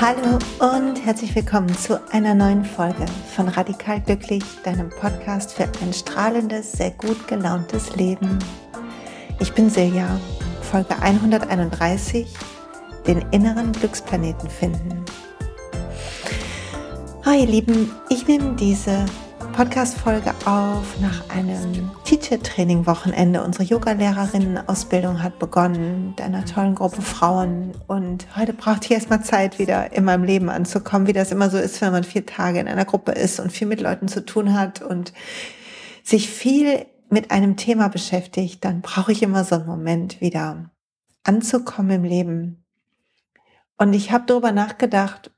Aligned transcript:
Hallo 0.00 0.38
und 0.60 1.04
herzlich 1.04 1.34
willkommen 1.34 1.74
zu 1.76 2.00
einer 2.12 2.36
neuen 2.36 2.64
Folge 2.64 3.04
von 3.34 3.48
Radikal 3.48 4.00
Glücklich, 4.00 4.44
deinem 4.62 4.90
Podcast 4.90 5.54
für 5.54 5.64
ein 5.64 5.92
strahlendes, 5.92 6.70
sehr 6.70 6.92
gut 6.92 7.26
gelauntes 7.26 7.96
Leben. 7.96 8.38
Ich 9.40 9.52
bin 9.54 9.68
Silja, 9.68 10.20
Folge 10.62 10.96
131, 11.02 12.32
den 13.08 13.22
inneren 13.32 13.72
Glücksplaneten 13.72 14.48
finden. 14.48 15.04
Hi 17.24 17.40
ihr 17.40 17.46
Lieben, 17.46 17.90
ich 18.08 18.28
nehme 18.28 18.54
diese 18.54 19.04
Podcast-Folge 19.58 20.32
auf 20.44 21.00
nach 21.00 21.30
einem 21.30 21.90
Teacher-Training-Wochenende. 22.04 23.42
Unsere 23.42 23.64
Yoga-Lehrerinnen-Ausbildung 23.64 25.20
hat 25.20 25.40
begonnen 25.40 26.10
mit 26.10 26.20
einer 26.20 26.44
tollen 26.44 26.76
Gruppe 26.76 27.02
Frauen. 27.02 27.72
Und 27.88 28.28
heute 28.36 28.52
brauchte 28.52 28.84
ich 28.84 28.92
erstmal 28.92 29.24
Zeit, 29.24 29.58
wieder 29.58 29.92
in 29.92 30.04
meinem 30.04 30.22
Leben 30.22 30.48
anzukommen, 30.48 31.08
wie 31.08 31.12
das 31.12 31.32
immer 31.32 31.50
so 31.50 31.58
ist, 31.58 31.80
wenn 31.80 31.90
man 31.90 32.04
vier 32.04 32.24
Tage 32.24 32.60
in 32.60 32.68
einer 32.68 32.84
Gruppe 32.84 33.10
ist 33.10 33.40
und 33.40 33.50
viel 33.50 33.66
mit 33.66 33.80
Leuten 33.80 34.06
zu 34.06 34.24
tun 34.24 34.54
hat 34.54 34.80
und 34.80 35.12
sich 36.04 36.30
viel 36.30 36.86
mit 37.10 37.32
einem 37.32 37.56
Thema 37.56 37.88
beschäftigt, 37.88 38.64
dann 38.64 38.80
brauche 38.80 39.10
ich 39.10 39.24
immer 39.24 39.42
so 39.42 39.56
einen 39.56 39.66
Moment, 39.66 40.20
wieder 40.20 40.70
anzukommen 41.24 41.90
im 41.90 42.04
Leben. 42.04 42.64
Und 43.76 43.92
ich 43.92 44.12
habe 44.12 44.22
darüber 44.24 44.52
nachgedacht, 44.52 45.32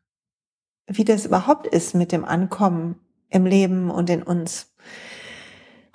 wie 0.86 1.06
das 1.06 1.24
überhaupt 1.24 1.66
ist 1.66 1.94
mit 1.94 2.12
dem 2.12 2.26
Ankommen 2.26 2.96
im 3.30 3.46
Leben 3.46 3.90
und 3.90 4.10
in 4.10 4.22
uns. 4.22 4.72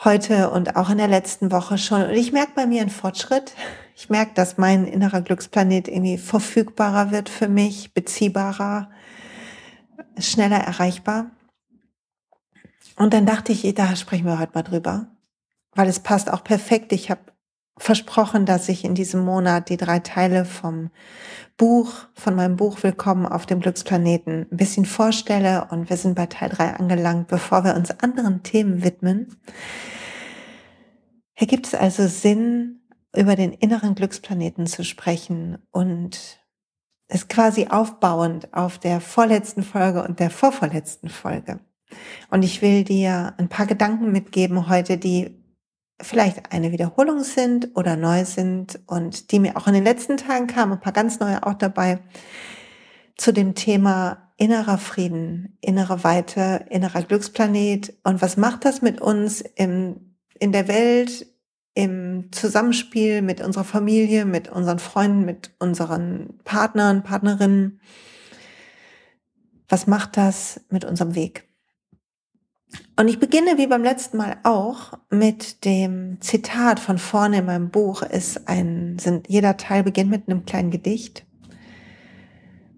Heute 0.04 0.50
und 0.52 0.76
auch 0.76 0.90
in 0.90 0.98
der 0.98 1.08
letzten 1.08 1.52
Woche 1.52 1.78
schon. 1.78 2.04
Und 2.04 2.12
ich 2.12 2.32
merke 2.32 2.54
bei 2.56 2.66
mir 2.66 2.82
einen 2.82 2.90
Fortschritt. 2.90 3.54
Ich 3.96 4.10
merke, 4.10 4.34
dass 4.34 4.58
mein 4.58 4.86
innerer 4.86 5.22
Glücksplanet 5.22 5.88
irgendwie 5.88 6.18
verfügbarer 6.18 7.12
wird 7.12 7.30
für 7.30 7.48
mich, 7.48 7.94
beziehbarer, 7.94 8.90
schneller 10.18 10.58
erreichbar. 10.58 11.32
Und 12.98 13.14
dann 13.14 13.26
dachte 13.26 13.52
ich, 13.52 13.74
da 13.74 13.96
sprechen 13.96 14.26
wir 14.26 14.40
heute 14.40 14.54
mal 14.54 14.64
drüber, 14.64 15.08
weil 15.74 15.88
es 15.88 16.00
passt 16.00 16.32
auch 16.32 16.44
perfekt. 16.44 16.92
Ich 16.92 17.10
habe 17.10 17.22
versprochen, 17.78 18.46
dass 18.46 18.70
ich 18.70 18.86
in 18.86 18.96
diesem 18.96 19.24
Monat 19.24 19.70
die 19.70 19.78
drei 19.78 20.00
Teile 20.00 20.46
vom 20.46 20.92
Buch, 21.58 21.94
von 22.14 22.36
meinem 22.36 22.56
Buch 22.56 22.84
Willkommen 22.84 23.26
auf 23.26 23.46
dem 23.46 23.60
Glücksplaneten 23.60 24.48
ein 24.52 24.58
bisschen 24.58 24.86
vorstelle 24.86 25.68
und 25.72 25.90
wir 25.90 25.98
sind 25.98 26.16
bei 26.16 26.26
Teil 26.26 26.50
3 26.50 26.76
angelangt, 26.76 27.28
bevor 27.28 27.64
wir 27.64 27.76
uns 27.76 27.92
anderen 28.00 28.44
Themen 28.44 28.84
widmen. 28.84 29.36
Hier 31.34 31.48
gibt 31.48 31.68
es 31.68 31.76
also 31.76 32.08
Sinn, 32.08 32.82
über 33.16 33.36
den 33.36 33.54
inneren 33.54 33.96
Glücksplaneten 33.96 34.68
zu 34.68 34.84
sprechen 34.84 35.58
und 35.72 36.40
es 37.08 37.28
quasi 37.28 37.68
aufbauend 37.68 38.54
auf 38.54 38.80
der 38.80 39.00
vorletzten 39.00 39.64
Folge 39.64 40.04
und 40.04 40.20
der 40.20 40.30
vorvorletzten 40.30 41.10
Folge. 41.10 41.60
Und 42.30 42.44
ich 42.44 42.62
will 42.62 42.84
dir 42.84 43.34
ein 43.38 43.48
paar 43.48 43.68
Gedanken 43.68 44.12
mitgeben 44.12 44.68
heute, 44.68 44.98
die 44.98 45.45
vielleicht 46.02 46.52
eine 46.52 46.72
Wiederholung 46.72 47.24
sind 47.24 47.70
oder 47.76 47.96
neu 47.96 48.26
sind 48.26 48.80
und 48.88 49.32
die 49.32 49.40
mir 49.40 49.56
auch 49.56 49.68
in 49.68 49.74
den 49.74 49.84
letzten 49.84 50.18
Tagen 50.18 50.48
kamen, 50.48 50.74
ein 50.74 50.80
paar 50.80 50.94
ganz 50.94 51.20
neue 51.20 51.46
auch 51.46 51.54
dabei, 51.54 52.00
zu 53.18 53.32
dem 53.32 53.56
Thema 53.56 54.32
innerer 54.38 54.78
Frieden, 54.78 55.58
innere 55.62 56.04
Weite, 56.04 56.66
innerer 56.70 57.04
Glücksplanet 57.04 57.94
und 58.04 58.22
was 58.22 58.36
macht 58.36 58.66
das 58.66 58.82
mit 58.82 59.00
uns 59.00 59.42
im, 59.42 60.16
in 60.38 60.52
der 60.52 60.68
Welt, 60.68 61.28
im 61.74 62.32
Zusammenspiel 62.32 63.22
mit 63.22 63.42
unserer 63.42 63.66
Familie, 63.66 64.26
mit 64.26 64.50
unseren 64.50 64.80
Freunden, 64.80 65.26
mit 65.26 65.52
unseren 65.60 66.40
Partnern, 66.46 67.04
Partnerinnen. 67.04 67.82
Was 69.68 69.86
macht 69.88 70.16
das 70.18 70.62
mit 70.70 70.86
unserem 70.86 71.16
Weg? 71.16 71.46
Und 72.98 73.08
ich 73.10 73.20
beginne 73.20 73.58
wie 73.58 73.68
beim 73.68 73.84
letzten 73.84 74.18
Mal 74.18 74.38
auch 74.44 74.94
mit 75.10 75.66
dem 75.66 76.20
Zitat 76.22 76.80
von 76.80 76.98
vorne 76.98 77.40
in 77.40 77.46
meinem 77.46 77.70
Buch. 77.70 78.02
Ist 78.02 78.48
ein, 78.48 78.98
sind, 79.00 79.28
jeder 79.30 79.58
Teil 79.58 79.84
beginnt 79.84 80.12
mit 80.12 80.28
einem 80.28 80.46
kleinen 80.46 80.72
Gedicht. 80.72 81.26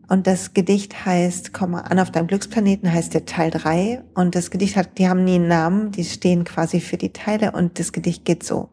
Und 0.09 0.25
das 0.25 0.53
Gedicht 0.53 1.05
heißt, 1.05 1.53
komm 1.53 1.71
mal 1.71 1.81
an 1.81 1.99
auf 1.99 2.11
deinem 2.11 2.27
Glücksplaneten, 2.27 2.91
heißt 2.91 3.13
der 3.13 3.25
Teil 3.25 3.51
3. 3.51 4.03
Und 4.15 4.35
das 4.35 4.49
Gedicht 4.49 4.75
hat, 4.75 4.97
die 4.97 5.07
haben 5.07 5.23
nie 5.23 5.35
einen 5.35 5.49
Namen, 5.49 5.91
die 5.91 6.05
stehen 6.05 6.45
quasi 6.45 6.79
für 6.79 6.97
die 6.97 7.13
Teile. 7.13 7.51
Und 7.51 7.77
das 7.77 7.91
Gedicht 7.91 8.25
geht 8.25 8.43
so. 8.43 8.69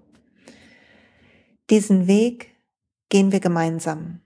Diesen 1.71 2.07
Weg 2.07 2.55
gehen 3.09 3.33
wir 3.33 3.41
gemeinsam. 3.41 4.21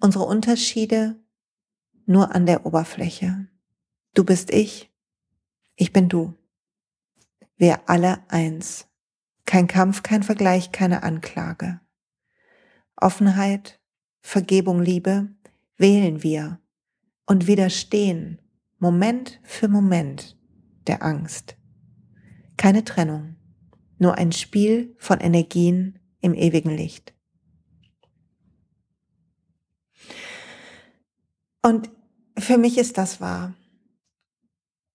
Unsere 0.00 0.24
Unterschiede 0.24 1.16
nur 2.06 2.34
an 2.34 2.44
der 2.46 2.66
Oberfläche. 2.66 3.48
Du 4.12 4.24
bist 4.24 4.52
ich, 4.52 4.93
ich 5.76 5.92
bin 5.92 6.08
du. 6.08 6.34
Wir 7.56 7.88
alle 7.88 8.28
eins. 8.30 8.88
Kein 9.46 9.66
Kampf, 9.66 10.02
kein 10.02 10.22
Vergleich, 10.22 10.72
keine 10.72 11.02
Anklage. 11.02 11.80
Offenheit, 12.96 13.80
Vergebung, 14.20 14.80
Liebe 14.80 15.28
wählen 15.76 16.22
wir 16.22 16.60
und 17.26 17.46
widerstehen 17.46 18.40
Moment 18.78 19.40
für 19.42 19.68
Moment 19.68 20.38
der 20.86 21.02
Angst. 21.02 21.56
Keine 22.56 22.84
Trennung, 22.84 23.36
nur 23.98 24.16
ein 24.16 24.32
Spiel 24.32 24.94
von 24.98 25.20
Energien 25.20 25.98
im 26.20 26.34
ewigen 26.34 26.70
Licht. 26.70 27.14
Und 31.62 31.90
für 32.38 32.58
mich 32.58 32.78
ist 32.78 32.98
das 32.98 33.20
wahr. 33.20 33.54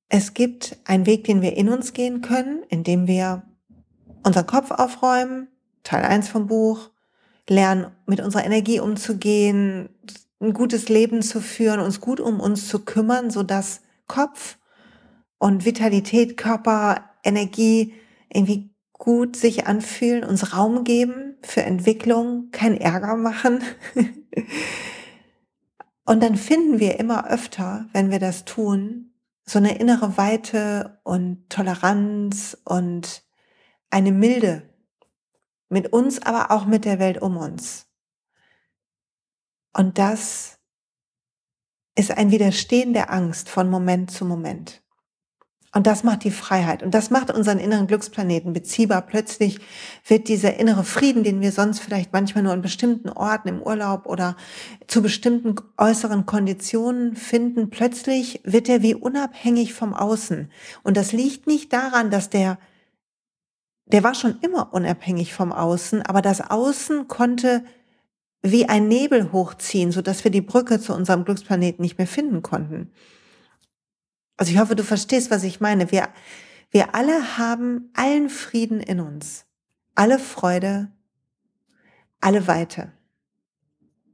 Es 0.10 0.34
gibt 0.34 0.78
einen 0.86 1.06
Weg, 1.06 1.26
den 1.26 1.44
wir 1.44 1.56
in 1.56 1.70
uns 1.70 1.94
gehen 1.94 2.22
können, 2.22 2.64
indem 2.70 3.08
wir 3.08 3.44
unseren 4.24 4.48
Kopf 4.48 4.72
aufräumen, 4.72 5.48
Teil 5.84 6.04
1 6.04 6.30
vom 6.30 6.48
Buch, 6.48 6.90
lernen, 7.48 7.92
mit 8.08 8.20
unserer 8.20 8.44
Energie 8.44 8.80
umzugehen, 8.80 9.90
ein 10.42 10.54
gutes 10.54 10.90
Leben 10.90 11.22
zu 11.22 11.42
führen, 11.42 11.80
uns 11.80 12.02
gut 12.02 12.20
um 12.20 12.40
uns 12.40 12.68
zu 12.68 12.80
kümmern, 12.80 13.30
so 13.30 13.44
dass 13.44 13.82
Kopf 14.08 14.58
und 15.38 15.66
Vitalität, 15.66 16.38
Körper, 16.38 17.06
Energie 17.24 17.94
irgendwie 18.34 18.72
gut 18.94 19.36
sich 19.36 19.68
anfühlen, 19.68 20.24
uns 20.24 20.56
Raum 20.56 20.84
geben 20.84 21.36
für 21.42 21.62
Entwicklung, 21.62 22.50
kein 22.52 22.78
Ärger 22.78 23.16
machen. 23.16 23.64
und 26.06 26.24
dann 26.24 26.36
finden 26.36 26.80
wir 26.80 27.00
immer 27.00 27.30
öfter, 27.30 27.88
wenn 27.94 28.12
wir 28.12 28.20
das 28.20 28.46
tun, 28.46 29.09
so 29.50 29.58
eine 29.58 29.80
innere 29.80 30.16
Weite 30.16 31.00
und 31.04 31.50
Toleranz 31.50 32.56
und 32.66 33.24
eine 33.90 34.12
Milde 34.12 34.70
mit 35.70 35.92
uns, 35.92 36.22
aber 36.22 36.52
auch 36.52 36.66
mit 36.66 36.86
der 36.86 37.00
Welt 37.00 37.20
um 37.20 37.36
uns. 37.36 37.88
Und 39.74 39.98
das 39.98 40.60
ist 41.96 42.12
ein 42.12 42.30
Widerstehen 42.30 42.94
der 42.94 43.12
Angst 43.12 43.50
von 43.50 43.72
Moment 43.72 44.12
zu 44.12 44.24
Moment. 44.24 44.84
Und 45.72 45.86
das 45.86 46.04
macht 46.04 46.24
die 46.24 46.32
Freiheit. 46.32 46.82
Und 46.82 46.96
das 46.96 47.12
macht 47.12 47.30
unseren 47.30 47.60
inneren 47.60 47.86
Glücksplaneten 47.86 48.54
beziehbar. 48.54 49.04
Plötzlich 49.04 49.60
wird 50.08 50.28
dieser 50.28 50.60
innere 50.60 50.84
Frieden, 50.84 51.24
den 51.24 51.42
wir 51.42 51.52
sonst 51.52 51.80
vielleicht 51.80 52.12
manchmal 52.12 52.44
nur 52.44 52.54
an 52.54 52.64
bestimmten 52.64 53.10
Orten 53.10 53.50
im 53.50 53.62
Urlaub 53.62 54.08
oder 54.08 54.36
zu 54.88 55.04
bestimmten 55.04 55.56
äußeren 55.78 56.26
Konditionen 56.26 57.16
finden, 57.16 57.70
plötzlich 57.70 58.42
wird 58.44 58.68
er 58.68 58.82
wie 58.82 58.96
unabhängig 58.96 59.76
vom 59.76 59.94
Außen. 59.94 60.52
Und 60.82 60.98
das 60.98 61.12
liegt 61.12 61.46
nicht 61.46 61.72
daran, 61.72 62.10
dass 62.10 62.32
der, 62.32 62.58
der 63.86 64.04
war 64.04 64.16
schon 64.16 64.40
immer 64.42 64.74
unabhängig 64.74 65.36
vom 65.36 65.52
Außen, 65.52 66.02
aber 66.02 66.24
das 66.24 66.42
Außen 66.42 67.08
konnte 67.08 67.64
wie 68.42 68.68
ein 68.68 68.88
Nebel 68.88 69.32
hochziehen, 69.32 69.92
so 69.92 70.02
dass 70.02 70.24
wir 70.24 70.32
die 70.32 70.42
Brücke 70.42 70.80
zu 70.80 70.96
unserem 70.96 71.26
Glücksplaneten 71.26 71.84
nicht 71.84 72.00
mehr 72.00 72.08
finden 72.08 72.42
konnten. 72.42 72.92
Also 74.40 74.54
ich 74.54 74.58
hoffe, 74.58 74.78
du 74.78 74.86
verstehst, 74.86 75.32
was 75.32 75.44
ich 75.44 75.60
meine. 75.60 75.92
Wir, 75.92 76.08
wir 76.72 76.96
alle 76.96 77.38
haben 77.38 77.92
allen 77.94 78.30
Frieden 78.30 78.80
in 78.80 79.02
uns, 79.02 79.44
alle 79.96 80.18
Freude, 80.18 80.88
alle 82.22 82.48
Weite. 82.48 82.94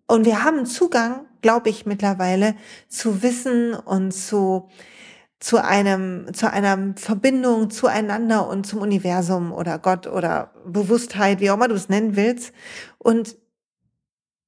Und 0.07 0.25
wir 0.25 0.43
haben 0.43 0.65
Zugang, 0.65 1.27
glaube 1.43 1.69
ich, 1.69 1.85
mittlerweile 1.85 2.55
zu 2.89 3.21
Wissen 3.21 3.75
und 3.75 4.13
zu, 4.13 4.67
zu 5.39 5.63
einem, 5.63 6.33
zu 6.33 6.51
einer 6.51 6.95
Verbindung 6.95 7.69
zueinander 7.69 8.47
und 8.47 8.65
zum 8.65 8.81
Universum 8.81 9.53
oder 9.53 9.77
Gott 9.77 10.07
oder 10.07 10.55
Bewusstheit, 10.65 11.39
wie 11.39 11.51
auch 11.51 11.55
immer 11.55 11.67
du 11.67 11.75
es 11.75 11.87
nennen 11.87 12.15
willst. 12.15 12.51
Und 12.97 13.37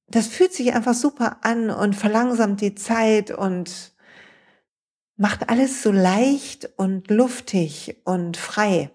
das 0.08 0.26
fühlt 0.26 0.52
sich 0.52 0.74
einfach 0.74 0.94
super 0.94 1.36
an 1.42 1.70
und 1.70 1.94
verlangsamt 1.94 2.62
die 2.62 2.74
Zeit 2.74 3.30
und 3.30 3.96
macht 5.18 5.50
alles 5.50 5.82
so 5.82 5.92
leicht 5.92 6.70
und 6.76 7.10
luftig 7.10 7.96
und 8.04 8.36
frei. 8.36 8.90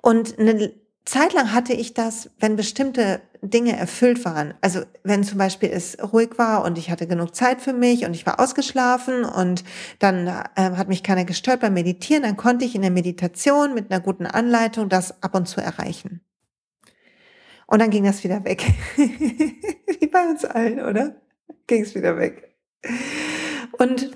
Und 0.00 0.38
eine 0.38 0.72
Zeit 1.04 1.32
lang 1.32 1.52
hatte 1.52 1.72
ich 1.72 1.94
das, 1.94 2.30
wenn 2.38 2.54
bestimmte 2.54 3.22
Dinge 3.42 3.74
erfüllt 3.76 4.24
waren. 4.26 4.54
Also 4.60 4.82
wenn 5.02 5.24
zum 5.24 5.38
Beispiel 5.38 5.70
es 5.70 5.96
ruhig 6.12 6.36
war 6.36 6.62
und 6.64 6.76
ich 6.76 6.90
hatte 6.90 7.06
genug 7.06 7.34
Zeit 7.34 7.62
für 7.62 7.72
mich 7.72 8.04
und 8.04 8.14
ich 8.14 8.26
war 8.26 8.38
ausgeschlafen 8.38 9.24
und 9.24 9.64
dann 9.98 10.26
äh, 10.26 10.42
hat 10.54 10.88
mich 10.88 11.02
keiner 11.02 11.24
gestört 11.24 11.60
beim 11.60 11.72
Meditieren, 11.72 12.22
dann 12.22 12.36
konnte 12.36 12.66
ich 12.66 12.74
in 12.74 12.82
der 12.82 12.90
Meditation 12.90 13.74
mit 13.74 13.90
einer 13.90 14.00
guten 14.00 14.26
Anleitung 14.26 14.90
das 14.90 15.22
ab 15.22 15.34
und 15.34 15.48
zu 15.48 15.62
erreichen. 15.62 16.20
Und 17.66 17.80
dann 17.80 17.90
ging 17.90 18.04
das 18.04 18.22
wieder 18.22 18.44
weg. 18.44 18.64
Wie 18.96 20.06
bei 20.08 20.28
uns 20.28 20.44
allen, 20.44 20.80
oder? 20.80 21.16
Ging 21.66 21.82
es 21.82 21.94
wieder 21.94 22.18
weg. 22.18 22.54
Und 23.80 24.10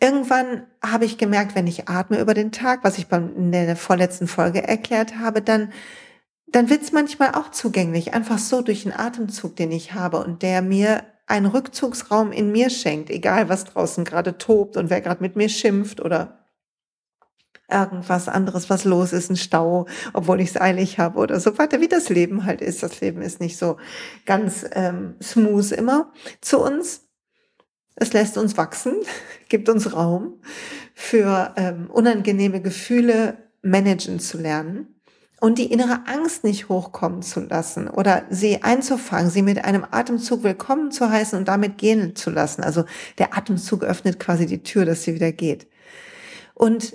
irgendwann 0.00 0.66
habe 0.82 1.04
ich 1.04 1.18
gemerkt, 1.18 1.54
wenn 1.54 1.66
ich 1.66 1.86
atme 1.86 2.18
über 2.18 2.32
den 2.32 2.50
Tag, 2.50 2.82
was 2.82 2.96
ich 2.96 3.12
in 3.12 3.52
der 3.52 3.76
vorletzten 3.76 4.26
Folge 4.26 4.66
erklärt 4.66 5.18
habe, 5.18 5.42
dann, 5.42 5.70
dann 6.46 6.70
wird 6.70 6.80
es 6.80 6.92
manchmal 6.92 7.34
auch 7.34 7.50
zugänglich, 7.50 8.14
einfach 8.14 8.38
so 8.38 8.62
durch 8.62 8.84
den 8.84 8.94
Atemzug, 8.94 9.54
den 9.56 9.70
ich 9.70 9.92
habe 9.92 10.24
und 10.24 10.40
der 10.40 10.62
mir 10.62 11.04
einen 11.26 11.44
Rückzugsraum 11.44 12.32
in 12.32 12.50
mir 12.52 12.70
schenkt, 12.70 13.10
egal 13.10 13.50
was 13.50 13.64
draußen 13.64 14.06
gerade 14.06 14.38
tobt 14.38 14.78
und 14.78 14.88
wer 14.88 15.02
gerade 15.02 15.22
mit 15.22 15.36
mir 15.36 15.50
schimpft 15.50 16.00
oder 16.00 16.39
irgendwas 17.72 18.28
anderes, 18.28 18.70
was 18.70 18.84
los 18.84 19.12
ist, 19.12 19.30
ein 19.30 19.36
Stau, 19.36 19.86
obwohl 20.12 20.40
ich 20.40 20.50
es 20.50 20.60
eilig 20.60 20.98
habe 20.98 21.18
oder 21.18 21.40
so 21.40 21.58
weiter, 21.58 21.80
wie 21.80 21.88
das 21.88 22.08
Leben 22.08 22.44
halt 22.44 22.60
ist. 22.60 22.82
Das 22.82 23.00
Leben 23.00 23.22
ist 23.22 23.40
nicht 23.40 23.56
so 23.56 23.76
ganz 24.26 24.64
ähm, 24.72 25.14
smooth 25.22 25.72
immer 25.72 26.12
zu 26.40 26.60
uns. 26.60 27.06
Es 27.96 28.12
lässt 28.12 28.38
uns 28.38 28.56
wachsen, 28.56 28.94
gibt 29.48 29.68
uns 29.68 29.92
Raum 29.92 30.40
für 30.94 31.54
ähm, 31.56 31.90
unangenehme 31.90 32.60
Gefühle 32.60 33.38
managen 33.62 34.20
zu 34.20 34.38
lernen 34.38 35.00
und 35.40 35.58
die 35.58 35.72
innere 35.72 36.06
Angst 36.06 36.44
nicht 36.44 36.68
hochkommen 36.68 37.22
zu 37.22 37.40
lassen 37.40 37.88
oder 37.88 38.24
sie 38.30 38.62
einzufangen, 38.62 39.30
sie 39.30 39.42
mit 39.42 39.64
einem 39.64 39.86
Atemzug 39.90 40.42
willkommen 40.42 40.90
zu 40.90 41.10
heißen 41.10 41.38
und 41.38 41.48
damit 41.48 41.78
gehen 41.78 42.14
zu 42.14 42.30
lassen. 42.30 42.62
Also 42.62 42.84
der 43.18 43.36
Atemzug 43.36 43.82
öffnet 43.82 44.20
quasi 44.20 44.46
die 44.46 44.62
Tür, 44.62 44.84
dass 44.84 45.02
sie 45.02 45.14
wieder 45.14 45.32
geht. 45.32 45.66
Und 46.54 46.94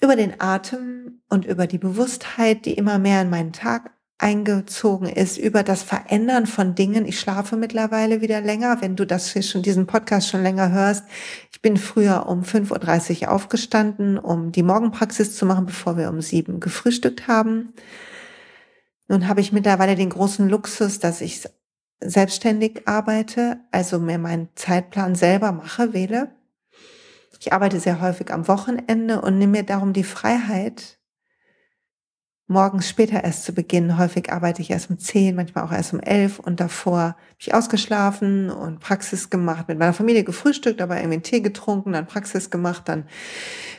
über 0.00 0.16
den 0.16 0.40
Atem 0.40 1.20
und 1.28 1.44
über 1.44 1.66
die 1.66 1.78
Bewusstheit, 1.78 2.64
die 2.64 2.74
immer 2.74 2.98
mehr 2.98 3.22
in 3.22 3.30
meinen 3.30 3.52
Tag 3.52 3.90
eingezogen 4.18 5.08
ist, 5.08 5.38
über 5.38 5.62
das 5.62 5.84
Verändern 5.84 6.46
von 6.46 6.74
Dingen. 6.74 7.06
Ich 7.06 7.20
schlafe 7.20 7.56
mittlerweile 7.56 8.20
wieder 8.20 8.40
länger, 8.40 8.80
wenn 8.80 8.96
du 8.96 9.06
das 9.06 9.32
hier 9.32 9.42
schon, 9.42 9.62
diesen 9.62 9.86
Podcast 9.86 10.28
schon 10.28 10.42
länger 10.42 10.72
hörst. 10.72 11.04
Ich 11.52 11.62
bin 11.62 11.76
früher 11.76 12.26
um 12.26 12.42
5.30 12.42 13.22
Uhr 13.22 13.30
aufgestanden, 13.30 14.18
um 14.18 14.50
die 14.50 14.64
Morgenpraxis 14.64 15.36
zu 15.36 15.46
machen, 15.46 15.66
bevor 15.66 15.96
wir 15.96 16.08
um 16.08 16.20
sieben 16.20 16.58
gefrühstückt 16.58 17.28
haben. 17.28 17.72
Nun 19.06 19.28
habe 19.28 19.40
ich 19.40 19.52
mittlerweile 19.52 19.94
den 19.94 20.10
großen 20.10 20.48
Luxus, 20.48 20.98
dass 20.98 21.20
ich 21.20 21.48
selbstständig 22.00 22.86
arbeite, 22.86 23.60
also 23.70 23.98
mir 23.98 24.18
meinen 24.18 24.48
Zeitplan 24.56 25.14
selber 25.14 25.52
mache, 25.52 25.92
wähle. 25.92 26.32
Ich 27.40 27.52
arbeite 27.52 27.78
sehr 27.80 28.00
häufig 28.00 28.32
am 28.32 28.48
Wochenende 28.48 29.20
und 29.20 29.38
nehme 29.38 29.58
mir 29.58 29.62
darum 29.62 29.92
die 29.92 30.04
Freiheit, 30.04 30.98
morgens 32.48 32.88
später 32.88 33.22
erst 33.22 33.44
zu 33.44 33.52
beginnen. 33.52 33.98
Häufig 33.98 34.32
arbeite 34.32 34.62
ich 34.62 34.70
erst 34.70 34.90
um 34.90 34.98
zehn, 34.98 35.36
manchmal 35.36 35.64
auch 35.64 35.72
erst 35.72 35.92
um 35.92 36.00
elf 36.00 36.38
und 36.38 36.60
davor 36.60 37.00
habe 37.00 37.16
ich 37.38 37.54
ausgeschlafen 37.54 38.50
und 38.50 38.80
Praxis 38.80 39.30
gemacht, 39.30 39.68
mit 39.68 39.78
meiner 39.78 39.92
Familie 39.92 40.24
gefrühstückt, 40.24 40.80
aber 40.80 40.96
irgendwie 40.96 41.14
einen 41.14 41.22
Tee 41.22 41.40
getrunken, 41.40 41.92
dann 41.92 42.06
Praxis 42.06 42.50
gemacht, 42.50 42.88
dann 42.88 43.06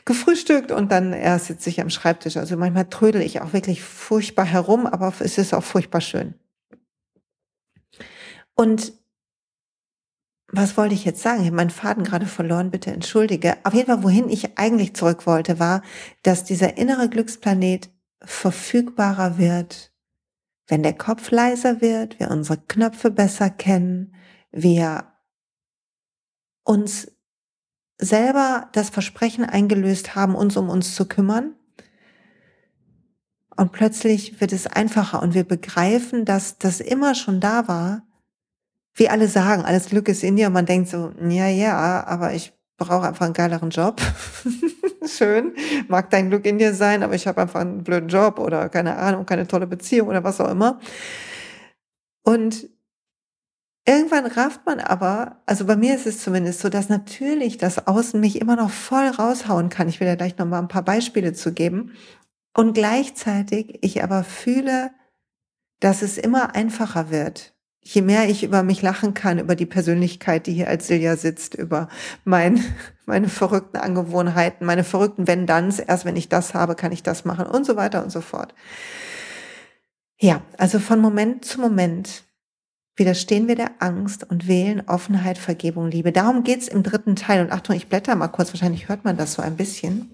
gefrühstückt 0.06 0.72
und 0.72 0.92
dann 0.92 1.14
erst 1.14 1.48
sitze 1.48 1.70
ich 1.70 1.82
am 1.82 1.90
Schreibtisch. 1.90 2.38
Also 2.38 2.56
manchmal 2.58 2.86
trödel 2.90 3.22
ich 3.22 3.42
auch 3.42 3.54
wirklich 3.54 3.82
furchtbar 3.82 4.46
herum, 4.46 4.86
aber 4.86 5.12
es 5.20 5.38
ist 5.38 5.54
auch 5.54 5.64
furchtbar 5.64 6.02
schön. 6.02 6.36
Und 8.56 8.94
was 10.52 10.78
wollte 10.78 10.96
ich 10.96 11.06
jetzt 11.06 11.22
sagen? 11.22 11.42
Ich 11.42 11.48
habe 11.48 11.56
meinen 11.56 11.70
Faden 11.70 12.04
gerade 12.04 12.26
verloren, 12.26 12.72
bitte 12.72 12.92
entschuldige. 12.92 13.58
Auf 13.64 13.74
jeden 13.74 13.88
Fall, 13.88 14.04
wohin 14.04 14.30
ich 14.30 14.58
eigentlich 14.58 14.96
zurück 14.96 15.28
wollte, 15.28 15.60
war, 15.60 15.82
dass 16.24 16.44
dieser 16.44 16.78
innere 16.78 17.10
Glücksplanet 17.10 17.90
verfügbarer 18.22 19.38
wird, 19.38 19.92
wenn 20.68 20.84
der 20.84 20.94
Kopf 20.94 21.32
leiser 21.32 21.82
wird, 21.82 22.20
wir 22.20 22.32
unsere 22.32 22.58
Knöpfe 22.58 23.12
besser 23.12 23.50
kennen, 23.50 24.14
wir 24.52 25.06
uns 26.64 27.12
selber 27.98 28.70
das 28.74 28.90
Versprechen 28.90 29.46
eingelöst 29.46 30.16
haben, 30.16 30.36
uns 30.36 30.58
um 30.58 30.70
uns 30.70 30.96
zu 30.96 31.08
kümmern. 31.08 31.56
Und 33.56 33.72
plötzlich 33.72 34.40
wird 34.40 34.54
es 34.54 34.68
einfacher 34.68 35.22
und 35.22 35.34
wir 35.34 35.44
begreifen, 35.44 36.24
dass 36.24 36.58
das 36.58 36.80
immer 36.80 37.14
schon 37.14 37.40
da 37.40 37.68
war, 37.68 38.04
wie 39.00 39.10
alle 39.10 39.28
sagen, 39.28 39.64
alles 39.64 39.88
Glück 39.90 40.10
ist 40.10 40.24
in 40.24 40.36
dir 40.36 40.48
und 40.48 40.54
man 40.54 40.66
denkt 40.66 40.90
so, 40.90 41.12
ja, 41.22 41.48
ja, 41.48 42.06
aber 42.06 42.34
ich 42.34 42.54
brauche 42.78 43.08
einfach 43.08 43.26
einen 43.26 43.34
geileren 43.34 43.70
Job. 43.70 44.02
Schön, 45.06 45.54
mag 45.88 46.10
dein 46.10 46.30
Glück 46.30 46.46
in 46.46 46.60
dir 46.60 46.74
sein, 46.74 47.02
aber 47.02 47.16
ich 47.16 47.26
habe 47.26 47.42
einfach 47.42 47.62
einen 47.62 47.84
blöden 47.84 48.10
Job 48.10 48.40
oder 48.40 48.70
keine 48.70 48.98
Ahnung, 48.98 49.26
keine 49.26 49.48
tolle 49.48 49.68
Beziehung 49.68 50.10
oder 50.10 50.24
was 50.24 50.42
auch 50.42 50.50
immer. 50.50 50.80
Und 52.24 52.70
irgendwann 53.86 54.26
rafft 54.26 54.66
man 54.66 54.80
aber, 54.80 55.42
also 55.46 55.66
bei 55.66 55.78
mir 55.78 55.96
ist 55.96 56.06
es 56.06 56.22
zumindest 56.22 56.60
so, 56.60 56.70
dass 56.70 56.90
natürlich 56.90 57.58
das 57.58 57.88
Außen 57.88 58.20
mich 58.20 58.40
immer 58.42 58.56
noch 58.58 58.70
voll 58.70 59.08
raushauen 59.08 59.70
kann. 59.70 59.88
Ich 59.88 60.00
will 60.00 60.08
ja 60.08 60.16
gleich 60.16 60.38
noch 60.38 60.46
mal 60.46 60.60
ein 60.60 60.68
paar 60.68 60.84
Beispiele 60.84 61.34
zu 61.34 61.54
geben. 61.54 61.94
Und 62.54 62.74
gleichzeitig 62.74 63.80
ich 63.82 64.04
aber 64.04 64.24
fühle, 64.24 64.92
dass 65.80 66.02
es 66.02 66.18
immer 66.18 66.56
einfacher 66.56 67.10
wird 67.10 67.54
je 67.82 68.02
mehr 68.02 68.30
ich 68.30 68.44
über 68.44 68.64
mich 68.64 68.82
lachen 68.82 69.14
kann, 69.14 69.40
über 69.40 69.56
die 69.56 69.66
Persönlichkeit, 69.66 70.48
die 70.48 70.54
hier 70.54 70.68
als 70.68 70.88
Silja 70.88 71.16
sitzt, 71.16 71.56
über 71.56 71.90
mein, 72.24 72.64
meine 73.06 73.30
verrückten 73.30 73.78
Angewohnheiten, 73.78 74.66
meine 74.66 74.84
verrückten 74.84 75.28
wenn 75.28 75.48
danns, 75.48 75.80
erst 75.80 76.06
wenn 76.06 76.16
ich 76.16 76.30
das 76.30 76.54
habe, 76.54 76.76
kann 76.76 76.92
ich 76.92 77.04
das 77.04 77.26
machen 77.26 77.46
und 77.46 77.66
so 77.66 77.76
weiter 77.76 78.04
und 78.04 78.12
so 78.12 78.22
fort. 78.22 78.54
Ja, 80.20 80.42
also 80.58 80.80
von 80.80 81.00
Moment 81.00 81.46
zu 81.46 81.62
Moment 81.62 82.24
widerstehen 82.98 83.48
wir 83.48 83.56
der 83.56 83.72
Angst 83.80 84.30
und 84.30 84.50
wählen 84.50 84.84
Offenheit, 84.86 85.38
Vergebung, 85.38 85.90
Liebe. 85.90 86.12
Darum 86.12 86.44
geht's 86.44 86.68
im 86.68 86.84
dritten 86.84 87.16
Teil. 87.16 87.40
Und 87.40 87.54
Achtung, 87.54 87.78
ich 87.78 87.88
blätter 87.88 88.14
mal 88.18 88.28
kurz, 88.28 88.52
wahrscheinlich 88.52 88.90
hört 88.90 89.06
man 89.06 89.16
das 89.16 89.36
so 89.36 89.42
ein 89.42 89.56
bisschen. 89.56 90.14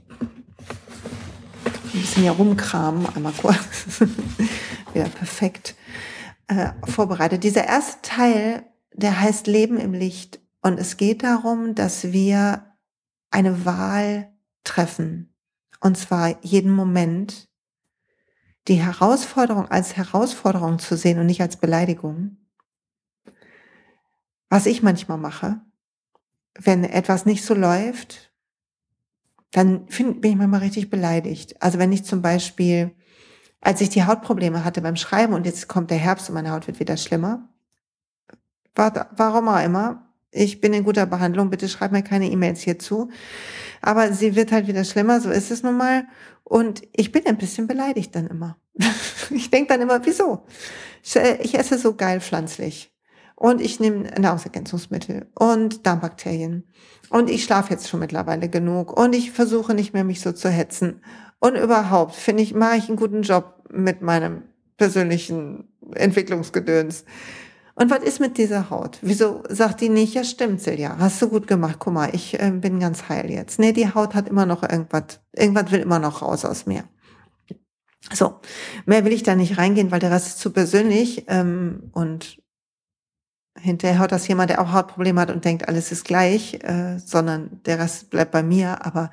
Ein 1.66 2.02
bisschen 2.02 2.30
rumkramen, 2.30 3.08
einmal 3.16 3.34
kurz. 3.34 4.02
Wieder 4.94 5.10
perfekt 5.10 5.74
äh, 6.48 6.72
vorbereitet. 6.84 7.44
Dieser 7.44 7.66
erste 7.66 8.02
Teil, 8.02 8.66
der 8.94 9.20
heißt 9.20 9.48
Leben 9.48 9.78
im 9.78 9.94
Licht. 9.94 10.40
Und 10.62 10.80
es 10.80 10.98
geht 10.98 11.24
darum, 11.24 11.76
dass 11.76 12.12
wir 12.12 12.66
eine 13.30 13.66
Wahl 13.66 14.34
treffen. 14.64 15.34
Und 15.80 15.98
zwar 15.98 16.44
jeden 16.44 16.72
Moment. 16.72 17.48
Die 18.68 18.82
Herausforderung 18.82 19.68
als 19.68 19.96
Herausforderung 19.96 20.80
zu 20.80 20.98
sehen 20.98 21.20
und 21.20 21.28
nicht 21.28 21.42
als 21.42 21.58
Beleidigung. 21.58 22.38
Was 24.50 24.66
ich 24.66 24.82
manchmal 24.82 25.20
mache, 25.20 25.62
wenn 26.58 26.84
etwas 26.84 27.26
nicht 27.26 27.44
so 27.44 27.54
läuft, 27.54 28.34
dann 29.52 29.88
find, 29.88 30.22
bin 30.22 30.32
ich 30.32 30.38
manchmal 30.38 30.62
richtig 30.62 30.90
beleidigt. 30.90 31.62
Also 31.62 31.78
wenn 31.78 31.92
ich 31.92 32.06
zum 32.06 32.22
Beispiel 32.22 32.96
als 33.66 33.82
ich 33.82 33.90
die 33.90 34.04
Hautprobleme 34.04 34.64
hatte 34.64 34.82
beim 34.82 34.96
Schreiben 34.96 35.34
und 35.34 35.48
jetzt 35.48 35.68
kommt 35.68 35.90
der 35.90 35.98
Herbst 35.98 36.30
und 36.30 36.36
meine 36.36 36.52
Haut 36.52 36.68
wird 36.68 36.80
wieder 36.80 36.98
schlimmer. 36.98 37.50
Warum 38.76 39.48
auch 39.48 39.64
immer. 39.64 40.08
Ich 40.30 40.62
bin 40.62 40.72
in 40.74 40.84
guter 40.84 41.08
Behandlung, 41.08 41.50
bitte 41.50 41.68
schreib 41.68 41.92
mir 41.92 42.04
keine 42.04 42.30
E-Mails 42.30 42.62
hierzu. 42.62 43.10
Aber 43.82 44.14
sie 44.14 44.36
wird 44.36 44.52
halt 44.52 44.68
wieder 44.68 44.84
schlimmer, 44.84 45.20
so 45.20 45.32
ist 45.32 45.50
es 45.50 45.64
nun 45.64 45.78
mal. 45.78 46.06
Und 46.44 46.84
ich 46.96 47.12
bin 47.12 47.26
ein 47.26 47.38
bisschen 47.38 47.66
beleidigt 47.66 48.16
dann 48.16 48.28
immer. 48.28 48.58
ich 49.32 49.50
denke 49.50 49.70
dann 49.70 49.82
immer, 49.82 50.06
wieso? 50.06 50.46
Ich, 51.04 51.16
ich 51.16 51.58
esse 51.58 51.80
so 51.80 51.96
geil 51.96 52.22
pflanzlich. 52.22 52.94
Und 53.36 53.62
ich 53.62 53.80
nehme 53.80 54.12
Nahrungsergänzungsmittel 54.20 55.32
und 55.34 55.88
Darmbakterien. 55.88 56.68
Und 57.10 57.32
ich 57.32 57.44
schlafe 57.44 57.72
jetzt 57.74 57.90
schon 57.90 58.00
mittlerweile 58.00 58.48
genug. 58.48 58.96
Und 58.96 59.16
ich 59.16 59.32
versuche 59.32 59.74
nicht 59.74 59.94
mehr, 59.94 60.04
mich 60.04 60.22
so 60.22 60.34
zu 60.34 60.50
hetzen. 60.50 61.02
Und 61.40 61.56
überhaupt, 61.56 62.16
finde 62.16 62.44
ich, 62.44 62.54
mache 62.54 62.78
ich 62.78 62.88
einen 62.88 62.98
guten 62.98 63.22
Job 63.22 63.55
mit 63.72 64.02
meinem 64.02 64.44
persönlichen 64.78 65.70
Entwicklungsgedöns. 65.94 67.06
Und 67.76 67.92
was 67.92 68.04
ist 68.04 68.22
mit 68.22 68.38
dieser 68.38 68.70
Haut? 68.70 69.00
Wieso 69.02 69.44
sagt 69.50 69.82
die 69.82 69.90
nicht, 69.90 70.14
ja 70.14 70.24
stimmt, 70.24 70.62
Silja, 70.62 70.98
hast 70.98 71.22
du 71.22 71.30
gut 71.30 71.46
gemacht, 71.46 71.76
guck 71.80 71.94
mal, 71.94 72.10
ich 72.14 72.40
äh, 72.40 72.52
bin 72.52 72.80
ganz 72.80 73.10
heil 73.10 73.30
jetzt. 73.30 73.60
Nee, 73.60 73.74
die 73.74 73.94
Haut 73.94 74.16
hat 74.16 74.30
immer 74.30 74.46
noch 74.46 74.64
irgendwas, 74.64 75.20
irgendwas 75.34 75.72
will 75.72 75.82
immer 75.82 76.00
noch 76.00 76.22
raus 76.22 76.46
aus 76.46 76.66
mir. 76.66 76.86
So, 78.14 78.40
mehr 78.86 79.04
will 79.04 79.12
ich 79.12 79.24
da 79.24 79.36
nicht 79.36 79.58
reingehen, 79.58 79.92
weil 79.92 80.00
der 80.00 80.12
Rest 80.12 80.28
ist 80.28 80.40
zu 80.40 80.52
persönlich 80.52 81.26
ähm, 81.28 81.90
und 81.92 82.38
hinterher 83.60 84.00
hört 84.00 84.12
das 84.12 84.28
jemand, 84.28 84.50
der 84.50 84.62
auch 84.62 84.74
Hautprobleme 84.74 85.22
hat 85.22 85.32
und 85.32 85.46
denkt, 85.46 85.68
alles 85.68 85.92
ist 85.92 86.06
gleich, 86.06 86.56
äh, 86.64 87.00
sondern 87.00 87.62
der 87.66 87.80
Rest 87.80 88.10
bleibt 88.10 88.32
bei 88.32 88.44
mir. 88.44 88.86
Aber 88.86 89.12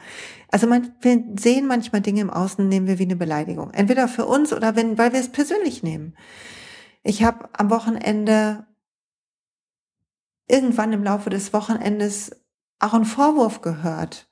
also 0.49 0.67
man, 0.67 0.93
wir 1.01 1.23
sehen 1.39 1.67
manchmal 1.67 2.01
Dinge 2.01 2.21
im 2.21 2.31
Außen, 2.31 2.69
nehmen 2.69 2.87
wir 2.87 2.99
wie 2.99 3.05
eine 3.05 3.17
Beleidigung. 3.17 3.71
Entweder 3.71 4.09
für 4.09 4.27
uns 4.27 4.53
oder 4.53 4.77
wenn, 4.77 4.99
weil 4.99 5.13
wir 5.13 5.21
es 5.21 5.31
persönlich 5.31 5.83
nehmen. 5.83 6.17
Ich 7.03 7.25
habe 7.25 7.49
am 7.53 7.71
Wochenende 7.71 8.67
irgendwann 10.49 10.93
im 10.93 11.05
Laufe 11.05 11.31
des 11.31 11.53
Wochenendes 11.53 12.33
auch 12.79 12.95
einen 12.95 13.05
Vorwurf 13.05 13.63
gehört 13.63 14.29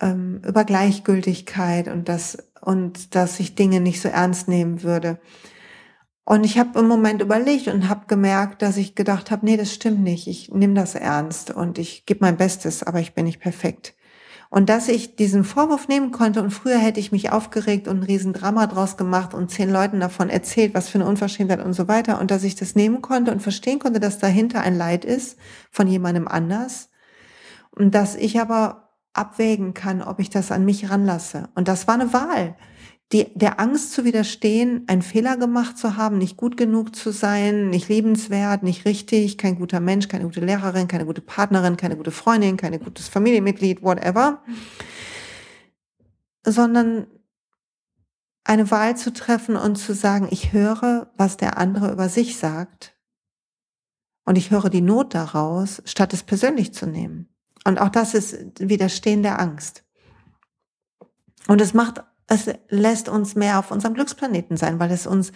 ähm, 0.00 0.42
über 0.44 0.64
Gleichgültigkeit 0.64 1.88
und 1.88 2.08
das 2.08 2.38
und 2.60 3.14
dass 3.14 3.38
ich 3.38 3.54
Dinge 3.54 3.80
nicht 3.80 4.00
so 4.00 4.08
ernst 4.08 4.48
nehmen 4.48 4.82
würde. 4.82 5.20
Und 6.28 6.42
ich 6.42 6.58
habe 6.58 6.80
im 6.80 6.88
Moment 6.88 7.22
überlegt 7.22 7.68
und 7.68 7.88
habe 7.88 8.06
gemerkt, 8.08 8.60
dass 8.60 8.76
ich 8.76 8.96
gedacht 8.96 9.30
habe, 9.30 9.46
nee, 9.46 9.56
das 9.56 9.72
stimmt 9.72 10.00
nicht. 10.00 10.26
Ich 10.26 10.50
nehme 10.50 10.74
das 10.74 10.96
ernst 10.96 11.52
und 11.52 11.78
ich 11.78 12.04
gebe 12.04 12.24
mein 12.24 12.36
Bestes, 12.36 12.82
aber 12.82 12.98
ich 12.98 13.14
bin 13.14 13.26
nicht 13.26 13.38
perfekt. 13.38 13.94
Und 14.50 14.68
dass 14.68 14.88
ich 14.88 15.14
diesen 15.14 15.44
Vorwurf 15.44 15.86
nehmen 15.86 16.10
konnte 16.10 16.42
und 16.42 16.50
früher 16.50 16.78
hätte 16.78 16.98
ich 16.98 17.12
mich 17.12 17.30
aufgeregt 17.30 17.86
und 17.86 18.00
ein 18.00 18.02
Riesendrama 18.02 18.66
draus 18.66 18.96
gemacht 18.96 19.34
und 19.34 19.52
zehn 19.52 19.70
Leuten 19.70 20.00
davon 20.00 20.28
erzählt, 20.28 20.74
was 20.74 20.88
für 20.88 20.98
eine 20.98 21.06
Unverschämtheit 21.06 21.64
und 21.64 21.74
so 21.74 21.86
weiter. 21.86 22.20
Und 22.20 22.32
dass 22.32 22.42
ich 22.42 22.56
das 22.56 22.74
nehmen 22.74 23.02
konnte 23.02 23.30
und 23.30 23.40
verstehen 23.40 23.78
konnte, 23.78 24.00
dass 24.00 24.18
dahinter 24.18 24.62
ein 24.62 24.76
Leid 24.76 25.04
ist 25.04 25.38
von 25.70 25.86
jemandem 25.86 26.26
anders. 26.26 26.90
Und 27.70 27.94
dass 27.94 28.16
ich 28.16 28.40
aber 28.40 28.94
abwägen 29.12 29.74
kann, 29.74 30.02
ob 30.02 30.18
ich 30.18 30.30
das 30.30 30.50
an 30.50 30.64
mich 30.64 30.90
ranlasse. 30.90 31.50
Und 31.54 31.68
das 31.68 31.86
war 31.86 31.94
eine 31.94 32.12
Wahl 32.12 32.56
die, 33.12 33.32
der 33.34 33.60
Angst 33.60 33.92
zu 33.92 34.04
widerstehen, 34.04 34.84
einen 34.88 35.02
Fehler 35.02 35.36
gemacht 35.36 35.78
zu 35.78 35.96
haben, 35.96 36.18
nicht 36.18 36.36
gut 36.36 36.56
genug 36.56 36.96
zu 36.96 37.12
sein, 37.12 37.70
nicht 37.70 37.88
liebenswert, 37.88 38.64
nicht 38.64 38.84
richtig, 38.84 39.38
kein 39.38 39.56
guter 39.56 39.78
Mensch, 39.78 40.08
keine 40.08 40.24
gute 40.24 40.44
Lehrerin, 40.44 40.88
keine 40.88 41.06
gute 41.06 41.20
Partnerin, 41.20 41.76
keine 41.76 41.96
gute 41.96 42.10
Freundin, 42.10 42.56
kein 42.56 42.78
gutes 42.80 43.06
Familienmitglied, 43.06 43.82
whatever, 43.82 44.42
sondern 46.44 47.06
eine 48.42 48.70
Wahl 48.70 48.96
zu 48.96 49.12
treffen 49.12 49.56
und 49.56 49.76
zu 49.76 49.94
sagen, 49.94 50.28
ich 50.30 50.52
höre, 50.52 51.12
was 51.16 51.36
der 51.36 51.58
andere 51.58 51.92
über 51.92 52.08
sich 52.08 52.36
sagt 52.36 52.96
und 54.24 54.36
ich 54.36 54.50
höre 54.50 54.68
die 54.68 54.80
Not 54.80 55.14
daraus, 55.14 55.80
statt 55.84 56.12
es 56.12 56.24
persönlich 56.24 56.74
zu 56.74 56.86
nehmen. 56.86 57.28
Und 57.64 57.80
auch 57.80 57.88
das 57.88 58.14
ist 58.14 58.36
Widerstehen 58.60 59.22
der 59.22 59.40
Angst. 59.40 59.84
Und 61.48 61.60
es 61.60 61.74
macht 61.74 62.02
es 62.26 62.50
lässt 62.68 63.08
uns 63.08 63.34
mehr 63.34 63.58
auf 63.58 63.70
unserem 63.70 63.94
Glücksplaneten 63.94 64.56
sein, 64.56 64.78
weil 64.78 64.90
es 64.90 65.06
uns 65.06 65.32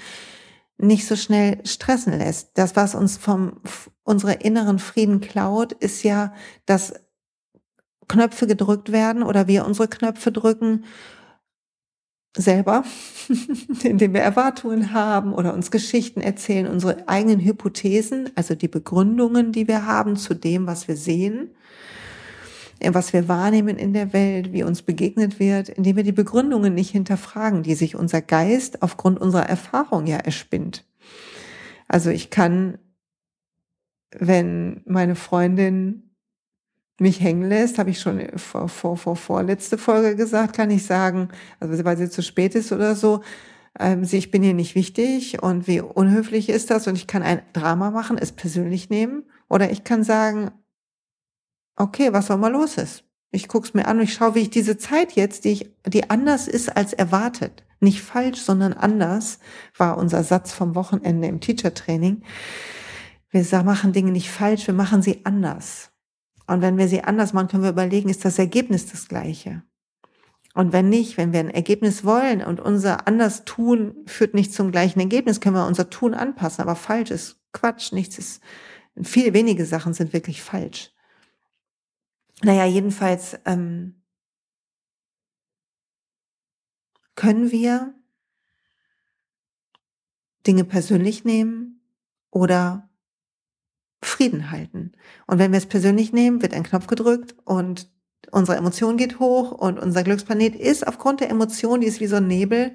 nicht 0.79 1.07
so 1.07 1.15
schnell 1.15 1.65
stressen 1.65 2.17
lässt. 2.19 2.51
Das, 2.55 2.75
was 2.75 2.95
uns 2.95 3.17
vom 3.17 3.61
unsere 4.03 4.35
inneren 4.35 4.79
Frieden 4.79 5.21
klaut, 5.21 5.73
ist 5.73 6.03
ja, 6.03 6.35
dass 6.67 6.95
Knöpfe 8.09 8.47
gedrückt 8.47 8.91
werden 8.91 9.23
oder 9.23 9.47
wir 9.47 9.67
unsere 9.67 9.89
Knöpfe 9.89 10.33
drücken 10.33 10.85
selber, 12.37 12.85
indem 13.83 14.15
wir 14.15 14.23
Erwartungen 14.23 14.93
haben 14.93 15.33
oder 15.33 15.55
uns 15.55 15.71
Geschichten 15.71 16.21
erzählen, 16.21 16.67
unsere 16.67 17.09
eigenen 17.09 17.41
Hypothesen, 17.41 18.31
also 18.35 18.55
die 18.55 18.69
Begründungen, 18.69 19.53
die 19.53 19.69
wir 19.69 19.87
haben 19.87 20.17
zu 20.17 20.35
dem, 20.35 20.67
was 20.67 20.89
wir 20.89 20.97
sehen 20.97 21.51
was 22.89 23.13
wir 23.13 23.29
wahrnehmen 23.29 23.77
in 23.77 23.93
der 23.93 24.13
Welt, 24.13 24.53
wie 24.53 24.63
uns 24.63 24.83
begegnet 24.83 25.39
wird, 25.39 25.69
indem 25.69 25.97
wir 25.97 26.05
die 26.05 26.13
Begründungen 26.13 26.75
nicht 26.75 26.91
hinterfragen, 26.91 27.63
die 27.63 27.75
sich 27.75 27.97
unser 27.97 28.23
Geist 28.23 28.83
aufgrund 28.83 29.21
unserer 29.21 29.49
Erfahrung 29.49 30.07
ja 30.07 30.17
erspinnt. 30.17 30.87
Also 31.89 32.11
ich 32.11 32.31
kann, 32.31 32.79
wenn 34.19 34.83
meine 34.87 35.17
Freundin 35.17 36.11
mich 37.01 37.21
hängen 37.21 37.49
lässt, 37.49 37.79
habe 37.79 37.91
ich 37.91 38.01
schon 38.01 38.21
vor, 38.37 38.69
vor, 38.69 38.97
vor, 38.97 39.17
vor 39.17 39.43
letzte 39.43 39.79
Folge 39.79 40.17
gesagt, 40.17 40.55
kann 40.55 40.71
ich 40.71 40.85
sagen, 40.85 41.29
also 41.59 41.83
weil 41.85 41.97
sie 41.97 42.11
zu 42.11 42.23
spät 42.23 42.55
ist 42.55 42.73
oder 42.73 42.95
so, 42.95 43.23
ähm, 43.79 44.05
sie, 44.05 44.19
ich 44.19 44.31
bin 44.31 44.43
hier 44.43 44.55
nicht 44.55 44.75
wichtig 44.75 45.43
und 45.43 45.67
wie 45.67 45.81
unhöflich 45.81 46.49
ist 46.49 46.71
das 46.71 46.87
und 46.87 46.97
ich 46.97 47.07
kann 47.07 47.23
ein 47.23 47.43
Drama 47.53 47.91
machen, 47.91 48.19
es 48.19 48.33
persönlich 48.33 48.91
nehmen 48.91 49.25
oder 49.49 49.71
ich 49.71 49.85
kann 49.85 50.05
sagen, 50.05 50.51
okay, 51.81 52.13
was 52.13 52.31
auch 52.31 52.39
mal 52.39 52.53
los 52.53 52.77
ist. 52.77 53.05
Ich 53.31 53.49
guck's 53.49 53.75
mir 53.75 53.87
an 53.87 53.99
und 53.99 54.05
ich 54.05 54.15
schaue, 54.15 54.35
wie 54.35 54.41
ich 54.41 54.51
diese 54.51 54.77
Zeit 54.77 55.13
jetzt, 55.13 55.45
die 55.45 55.53
ich, 55.53 55.71
die 55.87 56.11
anders 56.11 56.49
ist 56.49 56.77
als 56.77 56.93
erwartet, 56.93 57.65
nicht 57.79 58.03
falsch, 58.03 58.41
sondern 58.41 58.73
anders, 58.73 59.39
war 59.77 59.97
unser 59.97 60.25
Satz 60.25 60.53
vom 60.53 60.75
Wochenende 60.75 61.29
im 61.29 61.41
Teacher 61.41 61.73
Training. 61.73 62.23
Wir 63.31 63.45
machen 63.63 63.93
Dinge 63.93 64.11
nicht 64.11 64.31
falsch, 64.31 64.67
wir 64.67 64.75
machen 64.75 65.03
sie 65.03 65.25
anders. 65.25 65.93
Und 66.47 66.63
wenn 66.63 66.77
wir 66.77 66.89
sie 66.89 67.05
anders 67.05 67.33
machen, 67.33 67.49
können 67.49 67.63
wir 67.63 67.71
überlegen, 67.71 68.09
ist 68.09 68.25
das 68.25 68.39
Ergebnis 68.39 68.87
das 68.87 69.07
gleiche? 69.07 69.63
Und 70.53 70.73
wenn 70.73 70.89
nicht, 70.89 71.17
wenn 71.17 71.33
wir 71.33 71.39
ein 71.39 71.51
Ergebnis 71.51 72.05
wollen 72.05 72.43
und 72.43 72.59
unser 72.59 73.07
anders 73.07 73.45
tun 73.45 73.95
führt 74.07 74.35
nicht 74.35 74.53
zum 74.53 74.73
gleichen 74.73 74.99
Ergebnis, 74.99 75.41
können 75.41 75.55
wir 75.55 75.67
unser 75.67 75.91
Tun 75.91 76.13
anpassen. 76.13 76.63
Aber 76.63 76.75
falsch 76.75 77.13
ist 77.13 77.41
Quatsch, 77.53 77.93
nichts 77.93 78.19
ist, 78.19 78.43
viele 79.01 79.33
wenige 79.33 79.65
Sachen 79.65 79.95
sind 79.95 80.13
wirklich 80.13 80.43
falsch. 80.43 80.91
Naja, 82.43 82.65
jedenfalls 82.65 83.39
ähm, 83.45 84.03
können 87.15 87.51
wir 87.51 87.95
Dinge 90.47 90.65
persönlich 90.65 91.25
nehmen 91.25 91.83
oder 92.31 92.89
Frieden 94.03 94.51
halten. 94.51 94.93
Und 95.27 95.39
wenn 95.39 95.53
wir 95.53 95.59
es 95.59 95.67
persönlich 95.67 96.13
nehmen, 96.13 96.41
wird 96.41 96.55
ein 96.55 96.63
Knopf 96.63 96.87
gedrückt 96.87 97.35
und 97.45 97.91
unsere 98.31 98.57
Emotion 98.57 98.97
geht 98.97 99.19
hoch 99.19 99.51
und 99.53 99.79
unser 99.79 100.03
Glücksplanet 100.03 100.55
ist 100.55 100.87
aufgrund 100.87 101.21
der 101.21 101.29
Emotion, 101.29 101.83
die 101.83 101.87
ist 101.87 102.01
wie 102.01 102.07
so 102.07 102.17
ein 102.17 102.27
Nebel, 102.27 102.75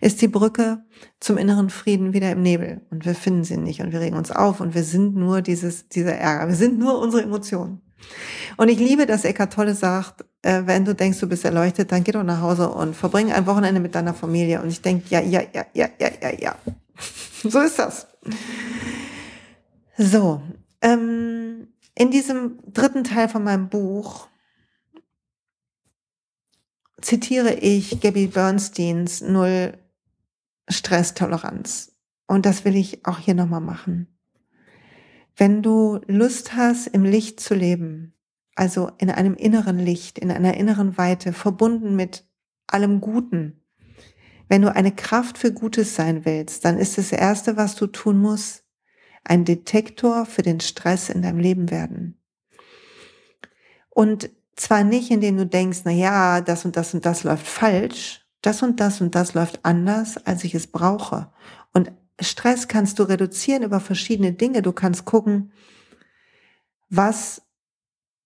ist 0.00 0.22
die 0.22 0.28
Brücke 0.28 0.84
zum 1.20 1.36
inneren 1.36 1.68
Frieden 1.68 2.14
wieder 2.14 2.30
im 2.30 2.40
Nebel. 2.40 2.80
Und 2.90 3.04
wir 3.04 3.14
finden 3.14 3.44
sie 3.44 3.58
nicht 3.58 3.82
und 3.82 3.92
wir 3.92 4.00
regen 4.00 4.16
uns 4.16 4.30
auf 4.30 4.60
und 4.60 4.74
wir 4.74 4.84
sind 4.84 5.16
nur 5.16 5.42
dieses, 5.42 5.88
dieser 5.88 6.14
Ärger. 6.14 6.48
Wir 6.48 6.56
sind 6.56 6.78
nur 6.78 6.98
unsere 6.98 7.22
Emotionen. 7.22 7.85
Und 8.56 8.68
ich 8.68 8.78
liebe, 8.78 9.06
dass 9.06 9.24
Eckart 9.24 9.52
Tolle 9.52 9.74
sagt, 9.74 10.24
äh, 10.42 10.62
wenn 10.66 10.84
du 10.84 10.94
denkst, 10.94 11.20
du 11.20 11.28
bist 11.28 11.44
erleuchtet, 11.44 11.92
dann 11.92 12.04
geh 12.04 12.12
doch 12.12 12.22
nach 12.22 12.40
Hause 12.40 12.68
und 12.70 12.94
verbring 12.94 13.32
ein 13.32 13.46
Wochenende 13.46 13.80
mit 13.80 13.94
deiner 13.94 14.14
Familie. 14.14 14.62
Und 14.62 14.68
ich 14.68 14.80
denke, 14.80 15.04
ja, 15.10 15.20
ja, 15.20 15.42
ja, 15.52 15.66
ja, 15.74 15.88
ja, 15.98 16.10
ja, 16.22 16.32
ja. 16.38 16.56
so 17.42 17.60
ist 17.60 17.78
das. 17.78 18.06
So, 19.98 20.42
ähm, 20.80 21.68
in 21.94 22.10
diesem 22.10 22.58
dritten 22.72 23.04
Teil 23.04 23.28
von 23.28 23.42
meinem 23.44 23.68
Buch 23.68 24.28
zitiere 27.00 27.54
ich 27.54 28.00
Gabby 28.00 28.26
Bernsteins 28.26 29.20
Null 29.20 29.78
Stresstoleranz. 30.68 31.92
Und 32.26 32.46
das 32.46 32.64
will 32.64 32.76
ich 32.76 33.06
auch 33.06 33.18
hier 33.18 33.34
nochmal 33.34 33.60
machen. 33.60 34.15
Wenn 35.36 35.62
du 35.62 36.00
Lust 36.06 36.54
hast, 36.54 36.86
im 36.86 37.04
Licht 37.04 37.40
zu 37.40 37.54
leben, 37.54 38.14
also 38.54 38.90
in 38.98 39.10
einem 39.10 39.34
inneren 39.34 39.78
Licht, 39.78 40.18
in 40.18 40.30
einer 40.30 40.54
inneren 40.54 40.96
Weite, 40.96 41.34
verbunden 41.34 41.94
mit 41.94 42.24
allem 42.66 43.02
Guten, 43.02 43.62
wenn 44.48 44.62
du 44.62 44.74
eine 44.74 44.92
Kraft 44.92 45.36
für 45.36 45.52
Gutes 45.52 45.94
sein 45.94 46.24
willst, 46.24 46.64
dann 46.64 46.78
ist 46.78 46.96
das 46.96 47.12
Erste, 47.12 47.56
was 47.56 47.74
du 47.74 47.86
tun 47.86 48.18
musst, 48.18 48.64
ein 49.24 49.44
Detektor 49.44 50.24
für 50.24 50.42
den 50.42 50.60
Stress 50.60 51.10
in 51.10 51.20
deinem 51.20 51.40
Leben 51.40 51.70
werden. 51.70 52.18
Und 53.90 54.30
zwar 54.54 54.84
nicht, 54.84 55.10
indem 55.10 55.36
du 55.36 55.46
denkst, 55.46 55.80
na 55.84 55.90
ja, 55.90 56.40
das 56.40 56.64
und 56.64 56.76
das 56.76 56.94
und 56.94 57.04
das 57.04 57.24
läuft 57.24 57.46
falsch, 57.46 58.26
das 58.40 58.62
und 58.62 58.80
das 58.80 59.00
und 59.00 59.14
das 59.14 59.34
läuft 59.34 59.64
anders, 59.64 60.16
als 60.16 60.44
ich 60.44 60.54
es 60.54 60.66
brauche. 60.68 61.32
Und 61.74 61.92
Stress 62.20 62.68
kannst 62.68 62.98
du 62.98 63.02
reduzieren 63.02 63.62
über 63.62 63.80
verschiedene 63.80 64.32
Dinge. 64.32 64.62
Du 64.62 64.72
kannst 64.72 65.04
gucken, 65.04 65.52
was 66.88 67.42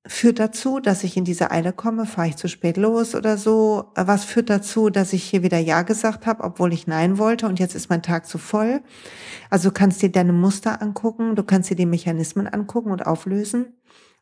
führt 0.07 0.39
dazu, 0.39 0.81
dass 0.81 1.05
ich 1.05 1.17
in 1.17 1.25
diese 1.25 1.51
Eile 1.51 1.73
komme, 1.73 2.07
fahre 2.07 2.29
ich 2.29 2.37
zu 2.37 2.49
spät 2.49 2.77
los 2.77 3.15
oder 3.15 3.37
so. 3.37 3.93
Was 3.95 4.25
führt 4.25 4.49
dazu, 4.49 4.89
dass 4.89 5.13
ich 5.13 5.25
hier 5.25 5.43
wieder 5.43 5.59
Ja 5.59 5.83
gesagt 5.83 6.27
habe, 6.27 6.43
obwohl 6.43 6.73
ich 6.73 6.87
Nein 6.87 7.19
wollte 7.19 7.47
und 7.47 7.59
jetzt 7.59 7.75
ist 7.75 7.91
mein 7.91 8.03
Tag 8.03 8.27
zu 8.27 8.39
voll. 8.39 8.81
Also 9.51 9.69
du 9.69 9.75
kannst 9.75 10.01
dir 10.01 10.11
deine 10.11 10.33
Muster 10.33 10.81
angucken, 10.81 11.37
du 11.37 11.43
kannst 11.43 11.71
dir 11.71 11.77
die 11.77 11.87
Mechanismen 11.87 12.47
angucken 12.47 12.91
und 12.91 13.07
auflösen. 13.07 13.75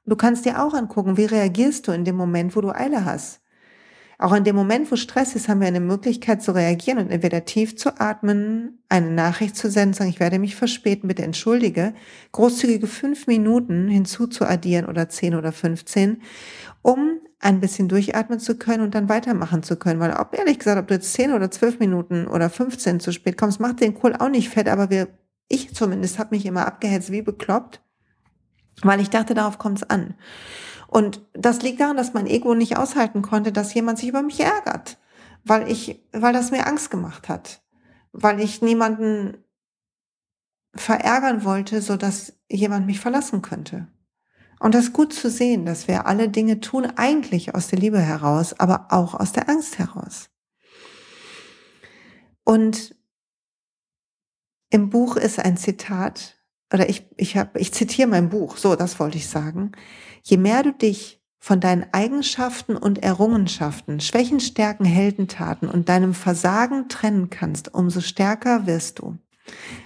Du 0.04 0.16
kannst 0.16 0.46
dir 0.46 0.64
auch 0.64 0.74
angucken, 0.74 1.16
wie 1.16 1.26
reagierst 1.26 1.86
du 1.86 1.92
in 1.92 2.04
dem 2.04 2.16
Moment, 2.16 2.56
wo 2.56 2.60
du 2.60 2.70
Eile 2.70 3.04
hast. 3.04 3.40
Auch 4.20 4.32
in 4.34 4.42
dem 4.42 4.56
Moment, 4.56 4.90
wo 4.90 4.96
Stress 4.96 5.36
ist, 5.36 5.48
haben 5.48 5.60
wir 5.60 5.68
eine 5.68 5.78
Möglichkeit 5.78 6.42
zu 6.42 6.50
reagieren 6.52 6.98
und 6.98 7.10
entweder 7.10 7.44
tief 7.44 7.76
zu 7.76 8.00
atmen, 8.00 8.82
eine 8.88 9.12
Nachricht 9.12 9.56
zu 9.56 9.70
senden, 9.70 9.94
sagen, 9.94 10.10
ich 10.10 10.18
werde 10.18 10.40
mich 10.40 10.56
verspäten, 10.56 11.06
bitte 11.06 11.22
entschuldige, 11.22 11.94
großzügige 12.32 12.88
fünf 12.88 13.28
Minuten 13.28 13.86
hinzuzuaddieren 13.86 14.86
oder 14.86 15.08
zehn 15.08 15.36
oder 15.36 15.52
fünfzehn, 15.52 16.20
um 16.82 17.20
ein 17.38 17.60
bisschen 17.60 17.86
durchatmen 17.86 18.40
zu 18.40 18.58
können 18.58 18.82
und 18.82 18.96
dann 18.96 19.08
weitermachen 19.08 19.62
zu 19.62 19.76
können. 19.76 20.00
Weil 20.00 20.12
ob 20.14 20.36
ehrlich 20.36 20.58
gesagt, 20.58 20.80
ob 20.80 20.88
du 20.88 20.94
jetzt 20.94 21.12
zehn 21.12 21.32
oder 21.32 21.52
zwölf 21.52 21.78
Minuten 21.78 22.26
oder 22.26 22.50
15 22.50 22.98
zu 22.98 23.12
spät 23.12 23.38
kommst, 23.38 23.60
macht 23.60 23.80
den 23.80 23.94
Kohl 23.94 24.16
auch 24.16 24.30
nicht 24.30 24.48
fett, 24.48 24.68
aber 24.68 24.90
wir, 24.90 25.06
ich 25.46 25.72
zumindest, 25.76 26.18
habe 26.18 26.34
mich 26.34 26.44
immer 26.44 26.66
abgehetzt 26.66 27.12
wie 27.12 27.22
bekloppt 27.22 27.80
weil 28.82 29.00
ich 29.00 29.10
dachte, 29.10 29.34
darauf 29.34 29.58
kommt 29.58 29.78
es 29.78 29.90
an. 29.90 30.14
Und 30.88 31.20
das 31.34 31.60
liegt 31.62 31.80
daran, 31.80 31.98
dass 31.98 32.14
mein 32.14 32.26
Ego 32.26 32.54
nicht 32.54 32.78
aushalten 32.78 33.20
konnte, 33.22 33.52
dass 33.52 33.74
jemand 33.74 33.98
sich 33.98 34.08
über 34.08 34.22
mich 34.22 34.40
ärgert, 34.40 34.98
weil 35.44 35.70
ich, 35.70 36.02
weil 36.12 36.32
das 36.32 36.50
mir 36.50 36.66
Angst 36.66 36.90
gemacht 36.90 37.28
hat, 37.28 37.62
weil 38.12 38.40
ich 38.40 38.62
niemanden 38.62 39.36
verärgern 40.74 41.44
wollte, 41.44 41.82
so 41.82 41.96
dass 41.96 42.32
jemand 42.48 42.86
mich 42.86 43.00
verlassen 43.00 43.42
könnte. 43.42 43.86
Und 44.60 44.74
das 44.74 44.86
ist 44.86 44.92
gut 44.94 45.12
zu 45.12 45.30
sehen, 45.30 45.66
dass 45.66 45.88
wir 45.88 46.06
alle 46.06 46.30
Dinge 46.30 46.60
tun, 46.60 46.86
eigentlich 46.96 47.54
aus 47.54 47.68
der 47.68 47.78
Liebe 47.78 48.00
heraus, 48.00 48.58
aber 48.58 48.86
auch 48.90 49.14
aus 49.14 49.32
der 49.32 49.48
Angst 49.48 49.78
heraus. 49.78 50.30
Und 52.44 52.96
im 54.70 54.88
Buch 54.88 55.16
ist 55.16 55.38
ein 55.38 55.58
Zitat, 55.58 56.37
oder 56.72 56.88
ich, 56.88 57.06
ich, 57.16 57.36
hab, 57.36 57.56
ich 57.56 57.72
zitiere 57.72 58.08
mein 58.08 58.28
Buch, 58.28 58.56
so, 58.56 58.76
das 58.76 59.00
wollte 59.00 59.16
ich 59.16 59.28
sagen. 59.28 59.72
Je 60.22 60.36
mehr 60.36 60.62
du 60.62 60.72
dich 60.72 61.22
von 61.38 61.60
deinen 61.60 61.86
Eigenschaften 61.92 62.76
und 62.76 63.02
Errungenschaften, 63.02 64.00
Schwächen, 64.00 64.40
Stärken, 64.40 64.84
Heldentaten 64.84 65.68
und 65.68 65.88
deinem 65.88 66.12
Versagen 66.12 66.88
trennen 66.88 67.30
kannst, 67.30 67.72
umso 67.74 68.00
stärker 68.00 68.66
wirst 68.66 68.98
du. 68.98 69.18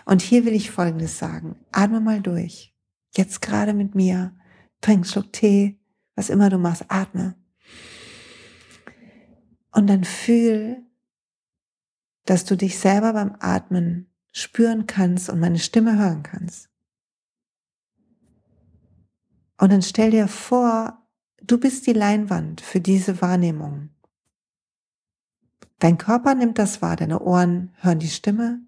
Und 0.05 0.23
hier 0.23 0.45
will 0.45 0.55
ich 0.55 0.71
Folgendes 0.71 1.19
sagen. 1.19 1.57
Atme 1.71 2.01
mal 2.01 2.21
durch. 2.21 2.75
Jetzt 3.15 3.43
gerade 3.43 3.75
mit 3.75 3.95
mir. 3.95 4.35
Trink 4.81 5.07
Schluck 5.07 5.33
Tee, 5.33 5.79
was 6.17 6.31
immer 6.31 6.51
du 6.51 6.59
machst, 6.59 6.87
atme. 6.89 7.37
Und 9.71 9.87
dann 9.87 10.03
fühl, 10.03 10.83
dass 12.25 12.45
du 12.45 12.57
dich 12.57 12.79
selber 12.79 13.13
beim 13.13 13.37
Atmen 13.39 14.13
spüren 14.33 14.87
kannst 14.87 15.31
und 15.31 15.39
meine 15.39 15.59
Stimme 15.59 15.99
hören 15.99 16.23
kannst. 16.23 16.72
Und 19.63 19.71
dann 19.71 19.83
stell 19.83 20.11
dir 20.11 20.27
vor, 20.27 21.07
du 21.41 21.57
bist 21.57 21.87
die 21.87 21.93
Leinwand 21.93 22.61
für 22.61 22.81
diese 22.81 23.23
Wahrnehmung. 23.23 23.91
Dein 25.79 25.99
Körper 25.99 26.35
nimmt 26.35 26.59
das 26.59 26.83
wahr, 26.83 26.97
deine 26.97 27.21
Ohren 27.21 27.73
hören 27.77 28.01
die 28.01 28.09
Stimme, 28.09 28.61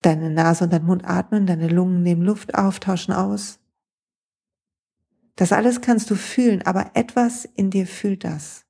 deine 0.00 0.30
Nase 0.30 0.64
und 0.64 0.72
dein 0.72 0.86
Mund 0.86 1.04
atmen, 1.04 1.44
deine 1.44 1.68
Lungen 1.68 2.02
nehmen 2.02 2.22
Luft 2.22 2.54
auf, 2.54 2.80
tauschen 2.80 3.12
aus. 3.12 3.60
Das 5.36 5.52
alles 5.52 5.82
kannst 5.82 6.10
du 6.10 6.14
fühlen, 6.14 6.62
aber 6.62 6.92
etwas 6.94 7.44
in 7.44 7.68
dir 7.68 7.86
fühlt 7.86 8.24
das. 8.24 8.64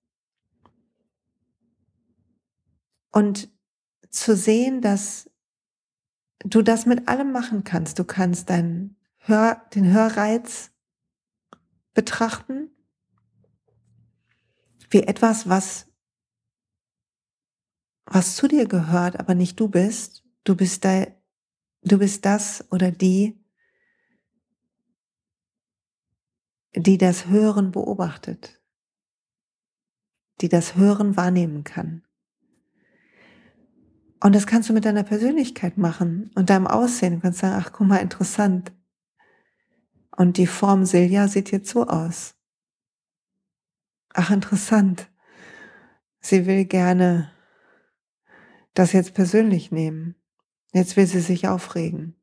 Und 3.12 3.48
zu 4.10 4.34
sehen, 4.34 4.80
dass 4.80 5.30
du 6.40 6.62
das 6.62 6.84
mit 6.84 7.06
allem 7.06 7.30
machen 7.30 7.62
kannst. 7.62 8.00
Du 8.00 8.04
kannst 8.04 8.50
dein 8.50 8.96
Hör, 9.26 9.62
den 9.74 9.90
Hörreiz 9.90 10.70
betrachten, 11.94 12.68
wie 14.90 15.04
etwas, 15.04 15.48
was, 15.48 15.86
was 18.04 18.36
zu 18.36 18.48
dir 18.48 18.68
gehört, 18.68 19.18
aber 19.18 19.34
nicht 19.34 19.58
du 19.58 19.68
bist. 19.68 20.26
Du 20.44 20.54
bist 20.54 20.84
da, 20.84 21.06
du 21.80 21.98
bist 21.98 22.26
das 22.26 22.70
oder 22.70 22.90
die, 22.90 23.42
die 26.76 26.98
das 26.98 27.26
Hören 27.26 27.70
beobachtet, 27.70 28.60
die 30.42 30.50
das 30.50 30.76
Hören 30.76 31.16
wahrnehmen 31.16 31.64
kann. 31.64 32.02
Und 34.20 34.34
das 34.34 34.46
kannst 34.46 34.68
du 34.68 34.74
mit 34.74 34.84
deiner 34.84 35.02
Persönlichkeit 35.02 35.78
machen 35.78 36.30
und 36.34 36.50
deinem 36.50 36.66
Aussehen. 36.66 37.14
Du 37.14 37.20
kannst 37.20 37.38
sagen, 37.38 37.56
ach, 37.58 37.72
guck 37.72 37.86
mal, 37.86 38.02
interessant. 38.02 38.70
Und 40.16 40.36
die 40.36 40.46
Form 40.46 40.84
Silja 40.84 41.28
sieht 41.28 41.50
jetzt 41.50 41.70
so 41.70 41.86
aus. 41.86 42.34
Ach, 44.12 44.30
interessant. 44.30 45.08
Sie 46.20 46.46
will 46.46 46.64
gerne 46.64 47.30
das 48.74 48.92
jetzt 48.92 49.14
persönlich 49.14 49.72
nehmen. 49.72 50.14
Jetzt 50.72 50.96
will 50.96 51.06
sie 51.06 51.20
sich 51.20 51.48
aufregen. 51.48 52.14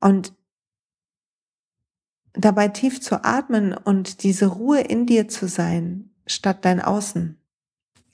Und 0.00 0.34
dabei 2.32 2.68
tief 2.68 3.00
zu 3.00 3.24
atmen 3.24 3.72
und 3.72 4.22
diese 4.22 4.46
Ruhe 4.46 4.80
in 4.80 5.06
dir 5.06 5.28
zu 5.28 5.46
sein, 5.48 6.10
statt 6.26 6.64
dein 6.64 6.80
Außen, 6.80 7.38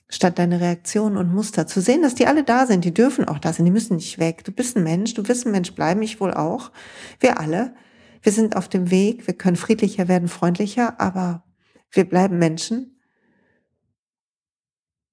statt 0.07 0.39
deine 0.39 0.59
Reaktionen 0.59 1.17
und 1.17 1.33
Muster, 1.33 1.67
zu 1.67 1.81
sehen, 1.81 2.01
dass 2.01 2.15
die 2.15 2.27
alle 2.27 2.43
da 2.43 2.65
sind, 2.65 2.85
die 2.85 2.93
dürfen 2.93 3.25
auch 3.25 3.39
da 3.39 3.53
sein, 3.53 3.65
die 3.65 3.71
müssen 3.71 3.95
nicht 3.95 4.19
weg. 4.19 4.43
Du 4.43 4.51
bist 4.51 4.75
ein 4.75 4.83
Mensch, 4.83 5.13
du 5.13 5.27
wirst 5.27 5.45
ein 5.45 5.51
Mensch 5.51 5.73
bleiben, 5.73 6.01
ich 6.01 6.19
wohl 6.19 6.33
auch, 6.33 6.71
wir 7.19 7.39
alle. 7.39 7.73
Wir 8.21 8.31
sind 8.31 8.55
auf 8.55 8.67
dem 8.67 8.91
Weg, 8.91 9.27
wir 9.27 9.33
können 9.33 9.55
friedlicher 9.55 10.07
werden, 10.07 10.27
freundlicher, 10.27 10.99
aber 10.99 11.43
wir 11.91 12.07
bleiben 12.07 12.37
Menschen. 12.37 12.99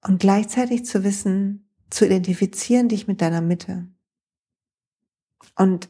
Und 0.05 0.19
gleichzeitig 0.19 0.85
zu 0.85 1.03
wissen, 1.03 1.69
zu 1.89 2.05
identifizieren 2.05 2.89
dich 2.89 3.07
mit 3.07 3.21
deiner 3.21 3.41
Mitte. 3.41 3.87
Und 5.55 5.89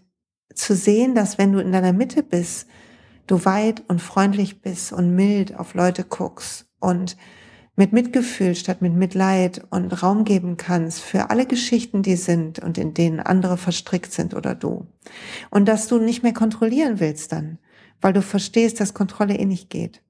zu 0.54 0.76
sehen, 0.76 1.16
dass 1.16 1.38
wenn 1.38 1.52
du 1.52 1.60
in 1.60 1.72
deiner 1.72 1.94
Mitte 1.94 2.24
bist, 2.24 2.68
du 3.28 3.46
weit 3.46 3.84
und 3.90 4.02
freundlich 4.02 4.62
bist 4.62 4.94
und 4.94 5.16
mild 5.16 5.56
auf 5.56 5.74
Leute 5.74 6.04
guckst 6.04 6.68
und 6.80 7.18
mit 7.78 7.94
Mitgefühl 7.94 8.56
statt 8.56 8.82
mit 8.82 8.94
Mitleid 8.94 9.62
und 9.70 10.02
Raum 10.02 10.24
geben 10.24 10.58
kannst 10.58 11.00
für 11.00 11.30
alle 11.30 11.46
Geschichten, 11.46 12.02
die 12.02 12.16
sind 12.16 12.58
und 12.58 12.80
in 12.80 12.96
denen 12.96 13.20
andere 13.20 13.56
verstrickt 13.56 14.12
sind 14.12 14.34
oder 14.34 14.56
du. 14.56 14.88
Und 15.52 15.68
dass 15.68 15.88
du 15.88 16.00
nicht 16.00 16.24
mehr 16.24 16.34
kontrollieren 16.34 17.00
willst 17.00 17.32
dann, 17.32 17.60
weil 18.02 18.14
du 18.14 18.24
verstehst, 18.24 18.80
dass 18.80 18.96
Kontrolle 18.96 19.36
eh 19.36 19.46
nicht 19.46 19.70
geht. 19.70 20.02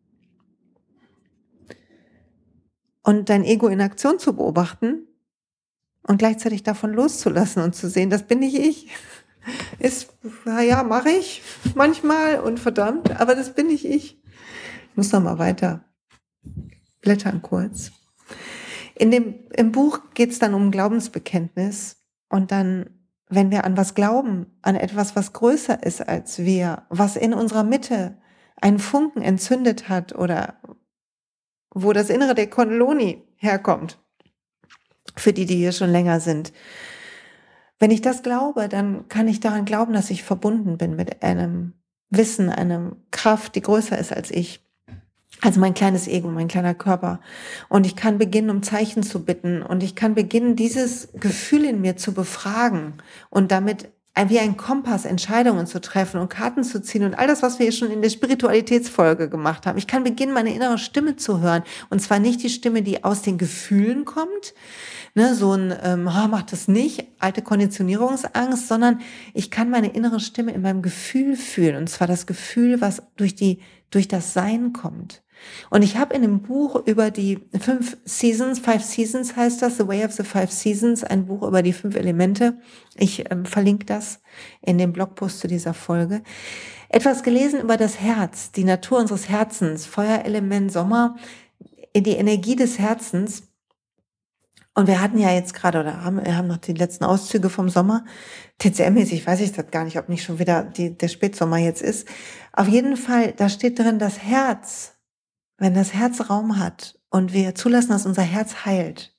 Und 3.04 3.30
dein 3.30 3.44
Ego 3.44 3.68
in 3.68 3.82
Aktion 3.82 4.18
zu 4.18 4.34
beobachten 4.38 5.06
und 6.04 6.20
gleichzeitig 6.20 6.64
davon 6.64 6.94
loszulassen 6.94 7.62
und 7.62 7.76
zu 7.76 7.90
sehen, 7.90 8.10
das 8.10 8.24
bin 8.24 8.40
nicht 8.40 8.58
ich. 8.58 8.88
Ist, 9.80 10.14
ja, 10.46 10.84
mache 10.84 11.10
ich 11.10 11.42
manchmal 11.76 12.40
und 12.40 12.62
verdammt, 12.62 13.20
aber 13.20 13.36
das 13.36 13.56
bin 13.56 13.68
nicht 13.68 13.86
ich. 13.86 14.18
Ich 14.24 14.96
muss 14.96 15.12
noch 15.12 15.22
mal 15.22 15.38
weiter 15.38 15.87
blättern 17.08 17.42
kurz. 17.42 17.94
In 18.94 19.12
dem, 19.12 19.36
Im 19.56 19.72
Buch 19.72 20.02
geht 20.14 20.32
es 20.32 20.40
dann 20.40 20.54
um 20.54 20.72
Glaubensbekenntnis 20.72 22.04
und 22.28 22.52
dann, 22.52 22.90
wenn 23.30 23.50
wir 23.50 23.64
an 23.64 23.78
was 23.78 23.96
glauben, 23.96 24.48
an 24.62 24.76
etwas, 24.76 25.16
was 25.16 25.32
größer 25.32 25.84
ist 25.84 26.06
als 26.06 26.40
wir, 26.40 26.84
was 26.90 27.16
in 27.16 27.34
unserer 27.34 27.64
Mitte 27.64 28.18
einen 28.60 28.80
Funken 28.80 29.22
entzündet 29.22 29.88
hat 29.88 30.16
oder 30.16 30.60
wo 31.74 31.94
das 31.94 32.10
Innere 32.10 32.36
der 32.36 32.50
Kondoloni 32.50 33.24
herkommt, 33.38 34.00
für 35.16 35.32
die, 35.32 35.46
die 35.46 35.56
hier 35.56 35.72
schon 35.72 35.92
länger 35.92 36.20
sind. 36.20 36.52
Wenn 37.80 37.92
ich 37.92 38.02
das 38.02 38.22
glaube, 38.22 38.68
dann 38.68 39.08
kann 39.08 39.30
ich 39.30 39.40
daran 39.40 39.64
glauben, 39.64 39.94
dass 39.94 40.10
ich 40.10 40.24
verbunden 40.24 40.78
bin 40.78 40.98
mit 40.98 41.24
einem 41.24 41.72
Wissen, 42.10 42.50
einem 42.50 42.98
Kraft, 43.12 43.56
die 43.56 43.62
größer 43.62 43.98
ist 43.98 44.12
als 44.12 44.30
ich. 44.30 44.67
Also 45.42 45.60
mein 45.60 45.76
kleines 45.76 46.08
Ego, 46.08 46.30
mein 46.30 46.48
kleiner 46.48 46.74
Körper. 46.74 47.20
Und 47.70 47.86
ich 47.86 47.96
kann 47.96 48.18
beginnen, 48.18 48.50
um 48.50 48.64
Zeichen 48.64 49.04
zu 49.04 49.24
bitten. 49.24 49.62
Und 49.62 49.84
ich 49.84 49.96
kann 49.96 50.16
beginnen, 50.16 50.56
dieses 50.56 51.10
Gefühl 51.14 51.66
in 51.66 51.82
mir 51.82 51.96
zu 51.96 52.14
befragen 52.14 52.94
und 53.30 53.52
damit 53.52 53.90
wie 54.26 54.40
ein 54.40 54.58
Kompass 54.58 55.06
Entscheidungen 55.06 55.68
zu 55.68 55.80
treffen 55.80 56.20
und 56.20 56.30
Karten 56.30 56.64
zu 56.64 56.82
ziehen 56.82 57.04
und 57.04 57.14
all 57.14 57.28
das, 57.28 57.44
was 57.44 57.60
wir 57.60 57.66
hier 57.66 57.74
schon 57.74 57.92
in 57.92 58.02
der 58.02 58.10
Spiritualitätsfolge 58.10 59.30
gemacht 59.30 59.68
haben. 59.68 59.78
Ich 59.78 59.86
kann 59.86 60.04
beginnen, 60.04 60.34
meine 60.34 60.54
innere 60.54 60.80
Stimme 60.80 61.18
zu 61.18 61.40
hören. 61.40 61.64
Und 61.90 62.02
zwar 62.02 62.18
nicht 62.18 62.42
die 62.42 62.50
Stimme, 62.50 62.82
die 62.82 63.04
aus 63.04 63.22
den 63.22 63.38
Gefühlen 63.38 64.06
kommt, 64.06 64.56
ne, 65.14 65.36
so 65.36 65.54
ein, 65.54 65.74
ähm, 65.84 66.08
oh, 66.08 66.28
mach 66.30 66.44
das 66.44 66.68
nicht, 66.68 67.06
alte 67.20 67.44
Konditionierungsangst, 67.44 68.68
sondern 68.68 69.02
ich 69.34 69.52
kann 69.52 69.70
meine 69.70 69.90
innere 69.90 70.20
Stimme 70.20 70.52
in 70.52 70.62
meinem 70.64 70.82
Gefühl 70.82 71.36
fühlen. 71.36 71.76
Und 71.76 71.88
zwar 71.88 72.08
das 72.08 72.26
Gefühl, 72.26 72.82
was 72.82 73.04
durch 73.18 73.36
die, 73.36 73.60
durch 73.92 74.08
das 74.08 74.34
Sein 74.34 74.74
kommt. 74.74 75.22
Und 75.70 75.82
ich 75.82 75.98
habe 75.98 76.16
in 76.16 76.22
dem 76.22 76.42
Buch 76.42 76.88
über 76.88 77.12
die 77.12 77.40
fünf 77.60 77.98
Seasons, 78.06 78.60
Five 78.60 78.84
Seasons 78.84 79.36
heißt 79.36 79.62
das, 79.62 79.78
The 79.78 79.88
Way 79.88 80.06
of 80.06 80.14
the 80.14 80.24
Five 80.24 80.52
Seasons, 80.52 81.04
ein 81.04 81.26
Buch 81.26 81.44
über 81.44 81.62
die 81.62 81.74
fünf 81.74 81.96
Elemente. 81.96 82.58
Ich 82.96 83.30
ähm, 83.32 83.46
verlinke 83.46 83.86
das 83.86 84.20
in 84.62 84.78
dem 84.78 84.94
Blogpost 84.94 85.40
zu 85.40 85.48
dieser 85.48 85.74
Folge. 85.74 86.22
Etwas 86.90 87.24
gelesen 87.24 87.62
über 87.62 87.78
das 87.78 88.00
Herz, 88.00 88.52
die 88.52 88.64
Natur 88.64 89.00
unseres 89.00 89.28
Herzens, 89.28 89.86
Feuerelement, 89.86 90.72
Sommer, 90.72 91.18
die 91.96 92.16
Energie 92.16 92.56
des 92.56 92.80
Herzens. 92.80 93.44
Und 94.74 94.88
wir 94.88 95.02
hatten 95.02 95.18
ja 95.18 95.32
jetzt 95.32 95.54
gerade, 95.54 95.80
oder 95.80 96.04
haben, 96.04 96.24
haben 96.24 96.48
noch 96.48 96.58
die 96.58 96.74
letzten 96.74 97.04
Auszüge 97.04 97.50
vom 97.50 97.68
Sommer. 97.68 98.06
TCM-mäßig 98.62 99.26
weiß 99.26 99.42
ich 99.42 99.52
das 99.52 99.72
gar 99.72 99.84
nicht, 99.84 99.98
ob 99.98 100.08
nicht 100.08 100.24
schon 100.24 100.40
wieder 100.40 100.64
die, 100.64 100.96
der 100.96 101.08
Spätsommer 101.08 101.58
jetzt 101.58 101.82
ist. 101.82 102.08
Auf 102.54 102.68
jeden 102.68 102.96
Fall, 102.96 103.34
da 103.34 103.50
steht 103.50 103.80
drin, 103.80 103.98
das 103.98 104.20
Herz 104.20 104.97
wenn 105.58 105.74
das 105.74 105.94
Herz 105.94 106.30
Raum 106.30 106.60
hat 106.60 107.00
und 107.10 107.34
wir 107.34 107.56
zulassen, 107.56 107.90
dass 107.90 108.06
unser 108.06 108.22
Herz 108.22 108.66
heilt, 108.66 109.14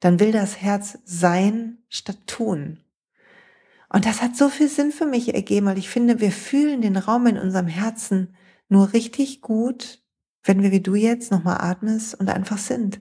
dann 0.00 0.20
will 0.20 0.32
das 0.32 0.60
Herz 0.60 0.98
sein 1.04 1.78
statt 1.88 2.18
tun. 2.26 2.80
Und 3.88 4.04
das 4.04 4.20
hat 4.20 4.36
so 4.36 4.48
viel 4.48 4.68
Sinn 4.68 4.92
für 4.92 5.06
mich 5.06 5.34
ergeben, 5.34 5.66
weil 5.66 5.78
ich 5.78 5.88
finde, 5.88 6.20
wir 6.20 6.32
fühlen 6.32 6.82
den 6.82 6.96
Raum 6.96 7.26
in 7.26 7.38
unserem 7.38 7.68
Herzen 7.68 8.34
nur 8.68 8.92
richtig 8.92 9.40
gut, 9.40 10.02
wenn 10.42 10.62
wir 10.62 10.70
wie 10.72 10.80
du 10.80 10.94
jetzt 10.94 11.30
nochmal 11.30 11.58
atmest 11.60 12.14
und 12.14 12.28
einfach 12.28 12.58
sind. 12.58 13.00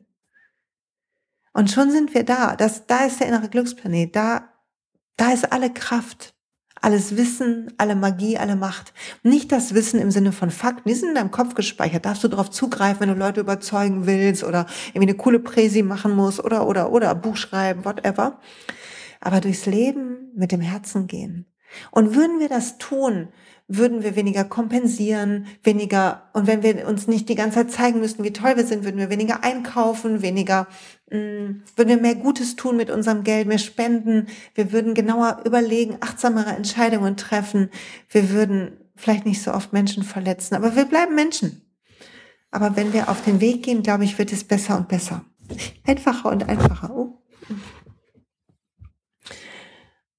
Und 1.53 1.71
schon 1.71 1.91
sind 1.91 2.13
wir 2.13 2.23
da. 2.23 2.55
Das, 2.55 2.85
da 2.85 3.05
ist 3.05 3.19
der 3.19 3.27
innere 3.27 3.49
Glücksplanet. 3.49 4.15
Da, 4.15 4.53
da 5.17 5.33
ist 5.33 5.51
alle 5.51 5.73
Kraft, 5.73 6.35
alles 6.81 7.17
Wissen, 7.17 7.73
alle 7.77 7.95
Magie, 7.95 8.37
alle 8.37 8.55
Macht. 8.55 8.93
Nicht 9.23 9.51
das 9.51 9.73
Wissen 9.73 9.99
im 9.99 10.11
Sinne 10.11 10.31
von 10.31 10.51
Fakten, 10.51 10.87
die 10.89 10.95
sind 10.95 11.09
in 11.09 11.15
deinem 11.15 11.31
Kopf 11.31 11.55
gespeichert. 11.55 12.05
Darfst 12.05 12.23
du 12.23 12.27
darauf 12.27 12.49
zugreifen, 12.49 13.01
wenn 13.01 13.09
du 13.09 13.15
Leute 13.15 13.41
überzeugen 13.41 14.05
willst 14.05 14.43
oder 14.43 14.65
irgendwie 14.89 15.09
eine 15.09 15.17
coole 15.17 15.39
Präsi 15.39 15.83
machen 15.83 16.15
musst 16.15 16.43
oder, 16.43 16.67
oder, 16.67 16.91
oder 16.91 17.13
Buch 17.15 17.37
schreiben, 17.37 17.85
whatever. 17.85 18.39
Aber 19.19 19.41
durchs 19.41 19.65
Leben 19.65 20.31
mit 20.35 20.51
dem 20.51 20.61
Herzen 20.61 21.07
gehen. 21.07 21.47
Und 21.91 22.15
würden 22.15 22.39
wir 22.39 22.49
das 22.49 22.77
tun, 22.77 23.29
würden 23.67 24.01
wir 24.01 24.15
weniger 24.15 24.45
kompensieren, 24.45 25.47
weniger, 25.63 26.29
und 26.33 26.47
wenn 26.47 26.63
wir 26.63 26.87
uns 26.87 27.07
nicht 27.07 27.27
die 27.27 27.35
ganze 27.35 27.57
Zeit 27.57 27.71
zeigen 27.71 27.99
müssten, 27.99 28.23
wie 28.23 28.31
toll 28.31 28.55
wir 28.55 28.65
sind, 28.65 28.85
würden 28.85 28.99
wir 28.99 29.09
weniger 29.09 29.43
einkaufen, 29.43 30.21
weniger, 30.21 30.67
würden 31.09 31.63
wir 31.89 31.97
mehr 31.97 32.15
Gutes 32.15 32.55
tun 32.55 32.77
mit 32.77 32.89
unserem 32.89 33.23
Geld, 33.23 33.47
mehr 33.47 33.59
spenden, 33.59 34.27
wir 34.55 34.71
würden 34.71 34.93
genauer 34.93 35.41
überlegen, 35.45 35.97
achtsamere 36.01 36.51
Entscheidungen 36.51 37.15
treffen, 37.15 37.69
wir 38.09 38.29
würden 38.31 38.77
vielleicht 38.95 39.25
nicht 39.25 39.41
so 39.41 39.53
oft 39.53 39.73
Menschen 39.73 40.03
verletzen, 40.03 40.55
aber 40.55 40.75
wir 40.75 40.85
bleiben 40.85 41.15
Menschen. 41.15 41.61
Aber 42.51 42.75
wenn 42.75 42.93
wir 42.93 43.09
auf 43.09 43.23
den 43.23 43.39
Weg 43.39 43.63
gehen, 43.63 43.83
glaube 43.83 44.03
ich, 44.03 44.17
wird 44.17 44.33
es 44.33 44.43
besser 44.43 44.77
und 44.77 44.87
besser. 44.87 45.23
Einfacher 45.85 46.29
und 46.29 46.47
einfacher. 46.47 46.93
Oh. 46.93 47.21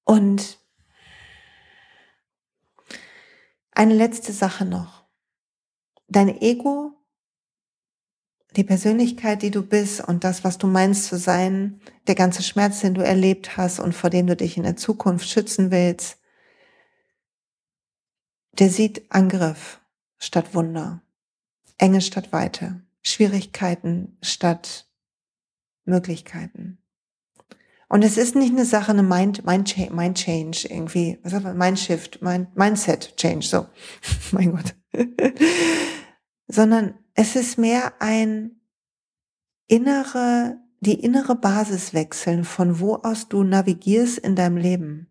Und 0.05 0.59
Eine 3.79 3.93
letzte 3.93 4.33
Sache 4.33 4.65
noch. 4.65 5.05
Dein 6.09 6.41
Ego, 6.41 6.98
die 8.55 8.63
Persönlichkeit, 8.63 9.41
die 9.41 9.51
du 9.51 9.61
bist 9.61 10.01
und 10.01 10.23
das, 10.23 10.43
was 10.43 10.57
du 10.57 10.67
meinst 10.67 11.05
zu 11.05 11.17
sein, 11.17 11.79
der 12.07 12.15
ganze 12.15 12.41
Schmerz, 12.41 12.81
den 12.81 12.95
du 12.95 13.03
erlebt 13.03 13.57
hast 13.57 13.79
und 13.79 13.93
vor 13.93 14.09
dem 14.09 14.27
du 14.27 14.35
dich 14.35 14.57
in 14.57 14.63
der 14.63 14.75
Zukunft 14.75 15.29
schützen 15.29 15.71
willst, 15.71 16.17
der 18.53 18.69
sieht 18.69 19.11
Angriff 19.11 19.79
statt 20.17 20.53
Wunder, 20.53 21.01
Enge 21.77 22.01
statt 22.01 22.31
Weite, 22.33 22.81
Schwierigkeiten 23.01 24.17
statt 24.21 24.87
Möglichkeiten. 25.85 26.79
Und 27.87 28.03
es 28.03 28.17
ist 28.17 28.35
nicht 28.35 28.51
eine 28.51 28.65
Sache, 28.65 28.91
eine 28.91 29.01
Mind, 29.01 29.45
Mind, 29.45 29.75
Mind 29.91 30.17
Change 30.17 30.67
irgendwie, 30.69 31.17
was 31.23 31.31
sagt 31.31 31.43
man, 31.43 31.57
Mind 31.57 31.79
Shift, 31.79 32.21
Mind, 32.21 32.55
Mindset 32.55 33.15
Change, 33.17 33.45
so, 33.45 33.67
mein 34.31 34.51
Gott. 34.51 34.75
Sondern 36.49 36.95
es 37.13 37.35
ist 37.35 37.57
mehr 37.57 37.93
ein 37.99 38.59
innere, 39.67 40.57
die 40.81 40.99
innere 40.99 41.35
Basis 41.35 41.93
wechseln, 41.93 42.43
von 42.43 42.79
wo 42.79 42.95
aus 42.95 43.29
du 43.29 43.43
navigierst 43.43 44.17
in 44.17 44.35
deinem 44.35 44.57
Leben 44.57 45.09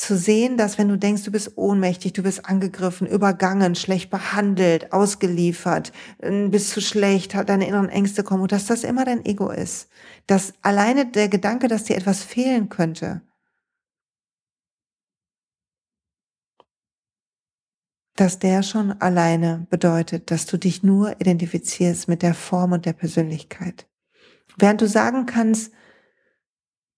zu 0.00 0.16
sehen, 0.16 0.56
dass 0.56 0.78
wenn 0.78 0.88
du 0.88 0.96
denkst, 0.96 1.24
du 1.24 1.30
bist 1.30 1.56
ohnmächtig, 1.56 2.12
du 2.14 2.22
bist 2.22 2.46
angegriffen, 2.46 3.06
übergangen, 3.06 3.74
schlecht 3.74 4.10
behandelt, 4.10 4.92
ausgeliefert, 4.92 5.92
bist 6.18 6.70
zu 6.70 6.80
schlecht, 6.80 7.34
deine 7.34 7.68
inneren 7.68 7.88
Ängste 7.88 8.22
kommen 8.22 8.42
und 8.42 8.52
dass 8.52 8.66
das 8.66 8.82
immer 8.82 9.04
dein 9.04 9.24
Ego 9.24 9.50
ist. 9.50 9.88
Dass 10.26 10.54
alleine 10.62 11.06
der 11.06 11.28
Gedanke, 11.28 11.68
dass 11.68 11.84
dir 11.84 11.96
etwas 11.96 12.22
fehlen 12.22 12.68
könnte, 12.68 13.20
dass 18.20 18.38
der 18.38 18.62
schon 18.62 18.92
alleine 19.00 19.66
bedeutet, 19.70 20.30
dass 20.30 20.44
du 20.44 20.58
dich 20.58 20.82
nur 20.82 21.18
identifizierst 21.20 22.06
mit 22.06 22.20
der 22.20 22.34
Form 22.34 22.72
und 22.72 22.84
der 22.84 22.92
Persönlichkeit. 22.92 23.86
Während 24.58 24.82
du 24.82 24.86
sagen 24.86 25.24
kannst, 25.24 25.72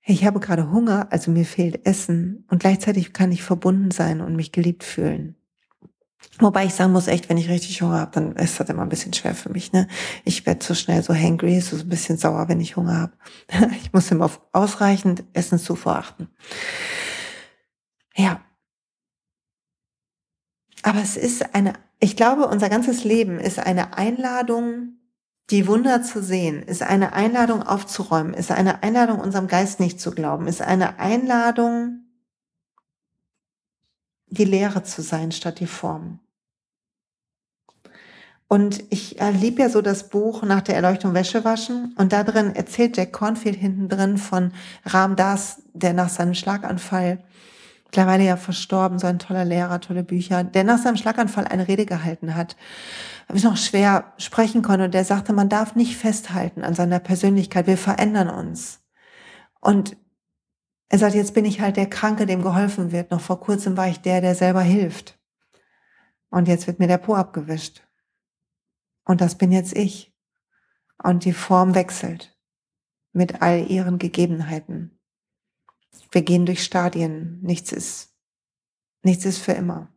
ich 0.04 0.24
habe 0.24 0.40
gerade 0.40 0.72
Hunger, 0.72 1.06
also 1.12 1.30
mir 1.30 1.44
fehlt 1.44 1.86
Essen 1.86 2.44
und 2.50 2.58
gleichzeitig 2.58 3.12
kann 3.12 3.30
ich 3.30 3.44
verbunden 3.44 3.92
sein 3.92 4.20
und 4.20 4.34
mich 4.34 4.50
geliebt 4.50 4.82
fühlen. 4.82 5.36
Wobei 6.40 6.64
ich 6.64 6.74
sagen 6.74 6.92
muss, 6.92 7.06
echt, 7.06 7.28
wenn 7.28 7.38
ich 7.38 7.48
richtig 7.48 7.80
Hunger 7.82 8.00
habe, 8.00 8.10
dann 8.12 8.34
ist 8.34 8.58
das 8.58 8.68
immer 8.68 8.82
ein 8.82 8.88
bisschen 8.88 9.12
schwer 9.12 9.36
für 9.36 9.50
mich. 9.50 9.72
Ne? 9.72 9.86
Ich 10.24 10.44
werde 10.44 10.58
zu 10.58 10.74
schnell 10.74 11.04
so 11.04 11.14
hangry, 11.14 11.60
so 11.60 11.76
ein 11.76 11.88
bisschen 11.88 12.18
sauer, 12.18 12.48
wenn 12.48 12.60
ich 12.60 12.76
Hunger 12.76 12.98
habe. 12.98 13.12
Ich 13.80 13.92
muss 13.92 14.10
immer 14.10 14.24
auf 14.24 14.40
ausreichend 14.52 15.22
Essenszufuhr 15.34 15.94
achten. 15.94 16.28
Ja. 18.16 18.40
Aber 20.82 21.00
es 21.00 21.16
ist 21.16 21.54
eine, 21.54 21.74
ich 22.00 22.16
glaube, 22.16 22.46
unser 22.46 22.68
ganzes 22.68 23.04
Leben 23.04 23.38
ist 23.38 23.58
eine 23.58 23.96
Einladung, 23.96 24.98
die 25.50 25.66
Wunder 25.66 26.02
zu 26.02 26.22
sehen, 26.22 26.62
ist 26.62 26.82
eine 26.82 27.12
Einladung 27.12 27.62
aufzuräumen, 27.62 28.34
ist 28.34 28.50
eine 28.50 28.82
Einladung, 28.82 29.20
unserem 29.20 29.48
Geist 29.48 29.80
nicht 29.80 30.00
zu 30.00 30.10
glauben, 30.10 30.46
ist 30.48 30.62
eine 30.62 30.98
Einladung, 30.98 32.00
die 34.26 34.44
Lehre 34.44 34.82
zu 34.82 35.02
sein 35.02 35.30
statt 35.30 35.60
die 35.60 35.66
Form. 35.66 36.20
Und 38.48 38.84
ich 38.90 39.16
liebe 39.40 39.62
ja 39.62 39.70
so 39.70 39.80
das 39.80 40.10
Buch 40.10 40.42
Nach 40.42 40.60
der 40.60 40.76
Erleuchtung 40.76 41.14
Wäsche 41.14 41.42
waschen. 41.42 41.94
Und 41.96 42.12
da 42.12 42.22
drin 42.22 42.54
erzählt 42.54 42.98
Jack 42.98 43.10
Cornfield 43.10 43.56
hinten 43.56 43.88
drin 43.88 44.18
von 44.18 44.52
Ram 44.84 45.16
Das, 45.16 45.62
der 45.72 45.94
nach 45.94 46.10
seinem 46.10 46.34
Schlaganfall 46.34 47.24
mittlerweile 47.92 48.24
ja 48.24 48.38
verstorben, 48.38 48.98
so 48.98 49.06
ein 49.06 49.18
toller 49.18 49.44
Lehrer, 49.44 49.78
tolle 49.78 50.02
Bücher, 50.02 50.44
der 50.44 50.64
nach 50.64 50.78
seinem 50.78 50.96
Schlaganfall 50.96 51.46
eine 51.46 51.68
Rede 51.68 51.84
gehalten 51.84 52.34
hat, 52.34 52.56
aber 53.28 53.36
ich 53.36 53.44
noch 53.44 53.58
schwer 53.58 54.14
sprechen 54.16 54.62
konnte 54.62 54.86
und 54.86 54.94
der 54.94 55.04
sagte, 55.04 55.34
man 55.34 55.50
darf 55.50 55.74
nicht 55.74 55.98
festhalten 55.98 56.64
an 56.64 56.74
seiner 56.74 57.00
Persönlichkeit, 57.00 57.66
wir 57.66 57.76
verändern 57.76 58.30
uns. 58.30 58.80
Und 59.60 59.94
er 60.88 60.98
sagt, 60.98 61.14
jetzt 61.14 61.34
bin 61.34 61.44
ich 61.44 61.60
halt 61.60 61.76
der 61.76 61.88
Kranke, 61.88 62.24
dem 62.24 62.42
geholfen 62.42 62.92
wird. 62.92 63.10
Noch 63.10 63.20
vor 63.20 63.40
kurzem 63.40 63.76
war 63.76 63.88
ich 63.88 64.00
der, 64.00 64.22
der 64.22 64.34
selber 64.34 64.62
hilft. 64.62 65.18
Und 66.30 66.48
jetzt 66.48 66.66
wird 66.66 66.78
mir 66.78 66.88
der 66.88 66.98
Po 66.98 67.14
abgewischt. 67.14 67.86
Und 69.04 69.20
das 69.20 69.36
bin 69.36 69.52
jetzt 69.52 69.76
ich. 69.76 70.14
Und 71.02 71.26
die 71.26 71.34
Form 71.34 71.74
wechselt 71.74 72.38
mit 73.12 73.42
all 73.42 73.70
ihren 73.70 73.98
Gegebenheiten. 73.98 74.98
Wir 76.10 76.22
gehen 76.22 76.46
durch 76.46 76.62
Stadien. 76.62 77.40
Nichts 77.42 77.72
ist, 77.72 78.10
nichts 79.02 79.24
ist 79.24 79.38
für 79.38 79.52
immer. 79.52 79.88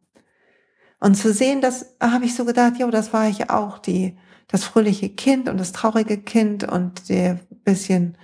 Und 0.99 1.15
zu 1.15 1.33
sehen, 1.33 1.61
das 1.61 1.95
habe 2.01 2.25
ich 2.25 2.35
so 2.35 2.45
gedacht, 2.45 2.77
ja, 2.77 2.89
das 2.89 3.13
war 3.13 3.27
ich 3.27 3.49
auch, 3.49 3.77
die, 3.77 4.17
das 4.47 4.63
fröhliche 4.63 5.09
Kind 5.09 5.49
und 5.49 5.59
das 5.59 5.71
traurige 5.71 6.17
Kind 6.17 6.63
und 6.63 7.09
der 7.09 7.39
bisschen 7.63 8.17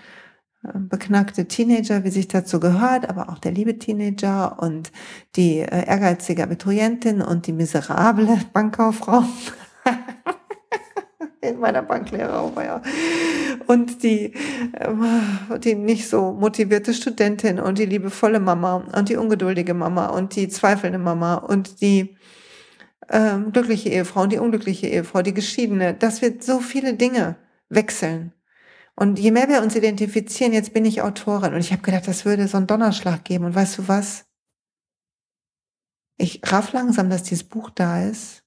äh, 0.64 0.78
beknackte 0.78 1.48
Teenager, 1.48 2.04
wie 2.04 2.10
sich 2.10 2.28
dazu 2.28 2.60
gehört, 2.60 3.10
aber 3.10 3.30
auch 3.30 3.40
der 3.40 3.52
liebe 3.52 3.78
Teenager 3.78 4.62
und 4.62 4.92
die 5.36 5.60
äh, 5.60 5.86
ehrgeizige 5.86 6.44
Abiturientin 6.44 7.22
und 7.22 7.48
die 7.48 7.54
miserable 7.54 8.40
Bankkauffrau. 8.54 9.24
In 11.42 11.60
meiner 11.60 11.82
Banklehre 11.82 12.56
war 12.56 12.64
ja. 12.64 12.82
Und 13.68 14.04
die, 14.04 14.34
äh, 14.74 15.60
die 15.60 15.76
nicht 15.76 16.08
so 16.08 16.32
motivierte 16.32 16.94
Studentin 16.94 17.60
und 17.60 17.78
die 17.80 17.86
liebevolle 17.86 18.40
Mama 18.40 18.88
und 18.96 19.10
die 19.10 19.18
ungeduldige 19.18 19.74
Mama 19.74 20.08
und 20.08 20.36
die 20.36 20.48
zweifelnde 20.48 21.00
Mama 21.00 21.36
und 21.36 21.82
die 21.82 22.16
ähm, 23.10 23.52
glückliche 23.52 23.90
Ehefrau 23.90 24.22
und 24.22 24.32
die 24.32 24.40
unglückliche 24.40 24.88
Ehefrau, 24.88 25.22
die 25.22 25.34
geschiedene, 25.34 25.94
dass 25.94 26.22
wir 26.22 26.36
so 26.40 26.60
viele 26.60 26.94
Dinge 26.94 27.36
wechseln. 27.70 28.34
Und 28.96 29.20
je 29.20 29.32
mehr 29.32 29.50
wir 29.50 29.62
uns 29.62 29.76
identifizieren, 29.76 30.54
jetzt 30.54 30.74
bin 30.74 30.86
ich 30.86 31.02
Autorin 31.02 31.54
und 31.54 31.60
ich 31.60 31.72
habe 31.72 31.82
gedacht, 31.82 32.08
das 32.08 32.26
würde 32.26 32.48
so 32.48 32.58
einen 32.58 32.68
Donnerschlag 32.68 33.24
geben. 33.24 33.46
Und 33.46 33.56
weißt 33.56 33.80
du 33.80 33.88
was? 33.88 34.26
Ich 36.18 36.42
raff 36.46 36.72
langsam, 36.72 37.10
dass 37.10 37.24
dieses 37.24 37.44
Buch 37.44 37.72
da 37.72 38.04
ist, 38.04 38.44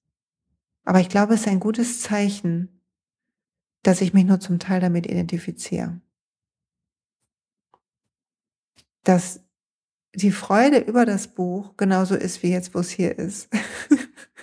aber 0.85 1.01
ich 1.01 1.09
glaube, 1.09 1.35
es 1.35 1.41
ist 1.41 1.49
ein 1.49 1.61
gutes 1.61 2.03
Zeichen, 2.03 2.74
dass 3.85 4.01
ich 4.01 4.13
mich 4.15 4.25
nur 4.25 4.41
zum 4.41 4.59
Teil 4.59 4.81
damit 4.81 5.07
identifiziere. 5.07 6.01
Dass 9.05 9.45
die 10.15 10.33
Freude 10.33 10.79
über 10.79 11.05
das 11.05 11.29
Buch 11.29 11.77
genauso 11.77 12.15
ist 12.15 12.43
wie 12.43 12.51
jetzt, 12.51 12.75
wo 12.75 12.81
es 12.81 12.91
hier 12.91 13.19
ist. 13.19 13.49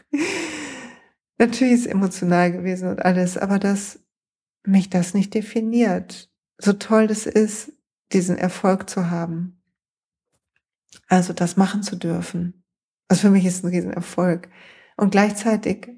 Natürlich 1.37 1.73
ist 1.73 1.79
es 1.81 1.85
emotional 1.87 2.51
gewesen 2.51 2.87
und 2.87 3.03
alles, 3.03 3.37
aber 3.37 3.57
dass 3.57 3.99
mich 4.63 4.89
das 4.89 5.13
nicht 5.13 5.33
definiert. 5.33 6.31
So 6.59 6.73
toll 6.73 7.07
das 7.07 7.25
ist, 7.25 7.73
diesen 8.13 8.37
Erfolg 8.37 8.89
zu 8.89 9.09
haben. 9.09 9.63
Also 11.07 11.33
das 11.33 11.57
machen 11.57 11.81
zu 11.81 11.95
dürfen. 11.95 12.63
Also 13.07 13.21
für 13.21 13.31
mich 13.31 13.45
ist 13.45 13.63
ein 13.63 13.69
Riesenerfolg. 13.69 14.49
Und 14.97 15.09
gleichzeitig 15.09 15.89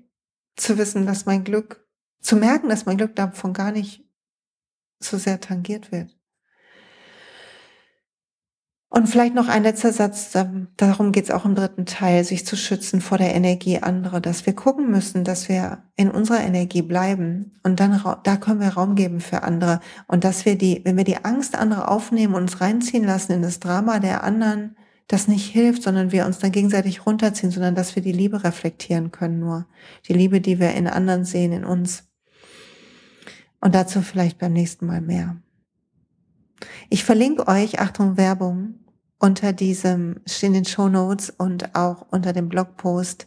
zu 0.55 0.77
wissen, 0.77 1.05
dass 1.05 1.25
mein 1.25 1.43
Glück 1.43 1.82
zu 2.23 2.35
merken, 2.35 2.69
dass 2.69 2.85
mein 2.85 2.97
Glück 2.97 3.15
davon 3.15 3.53
gar 3.53 3.71
nicht 3.71 4.03
so 4.99 5.17
sehr 5.17 5.39
tangiert 5.39 5.91
wird. 5.91 6.17
Und 8.95 9.07
vielleicht 9.07 9.33
noch 9.33 9.47
ein 9.47 9.63
letzter 9.63 9.91
Satz, 9.91 10.35
ähm, 10.35 10.67
darum 10.77 11.11
geht 11.11 11.23
es 11.23 11.31
auch 11.31 11.45
im 11.45 11.55
dritten 11.55 11.87
Teil, 11.87 12.23
sich 12.23 12.45
zu 12.45 12.55
schützen 12.55 13.01
vor 13.01 13.17
der 13.17 13.33
Energie 13.33 13.79
anderer, 13.79 14.21
dass 14.21 14.45
wir 14.45 14.53
gucken 14.53 14.91
müssen, 14.91 15.23
dass 15.23 15.49
wir 15.49 15.83
in 15.95 16.11
unserer 16.11 16.41
Energie 16.41 16.83
bleiben 16.83 17.53
und 17.63 17.79
dann 17.79 17.99
da 18.21 18.37
können 18.37 18.59
wir 18.59 18.67
Raum 18.67 18.93
geben 18.93 19.19
für 19.19 19.41
andere 19.41 19.79
und 20.05 20.23
dass 20.23 20.45
wir 20.45 20.59
die, 20.59 20.81
wenn 20.85 20.95
wir 20.95 21.05
die 21.05 21.25
Angst 21.25 21.55
anderer 21.55 21.89
aufnehmen 21.89 22.35
und 22.35 22.43
uns 22.43 22.61
reinziehen 22.61 23.03
lassen 23.03 23.31
in 23.31 23.41
das 23.41 23.59
Drama 23.59 23.97
der 23.97 24.23
anderen, 24.23 24.77
das 25.07 25.27
nicht 25.27 25.47
hilft, 25.47 25.81
sondern 25.81 26.11
wir 26.11 26.27
uns 26.27 26.37
dann 26.37 26.51
gegenseitig 26.51 27.07
runterziehen, 27.07 27.51
sondern 27.51 27.73
dass 27.73 27.95
wir 27.95 28.03
die 28.03 28.11
Liebe 28.11 28.43
reflektieren 28.43 29.11
können 29.11 29.39
nur. 29.39 29.65
Die 30.07 30.13
Liebe, 30.13 30.39
die 30.39 30.59
wir 30.59 30.73
in 30.73 30.87
anderen 30.87 31.25
sehen, 31.25 31.51
in 31.51 31.65
uns. 31.65 32.03
Und 33.63 33.75
dazu 33.75 34.01
vielleicht 34.01 34.39
beim 34.39 34.51
nächsten 34.51 34.85
Mal 34.85 34.99
mehr. 34.99 35.37
Ich 36.89 37.05
verlinke 37.05 37.47
euch, 37.47 37.79
Achtung, 37.79 38.17
Werbung, 38.17 38.73
unter 39.19 39.53
diesem, 39.53 40.19
in 40.41 40.51
den 40.51 40.65
Show 40.65 40.89
Notes 40.89 41.29
und 41.29 41.73
auch 41.73 42.05
unter 42.11 42.33
dem 42.33 42.49
Blogpost 42.49 43.25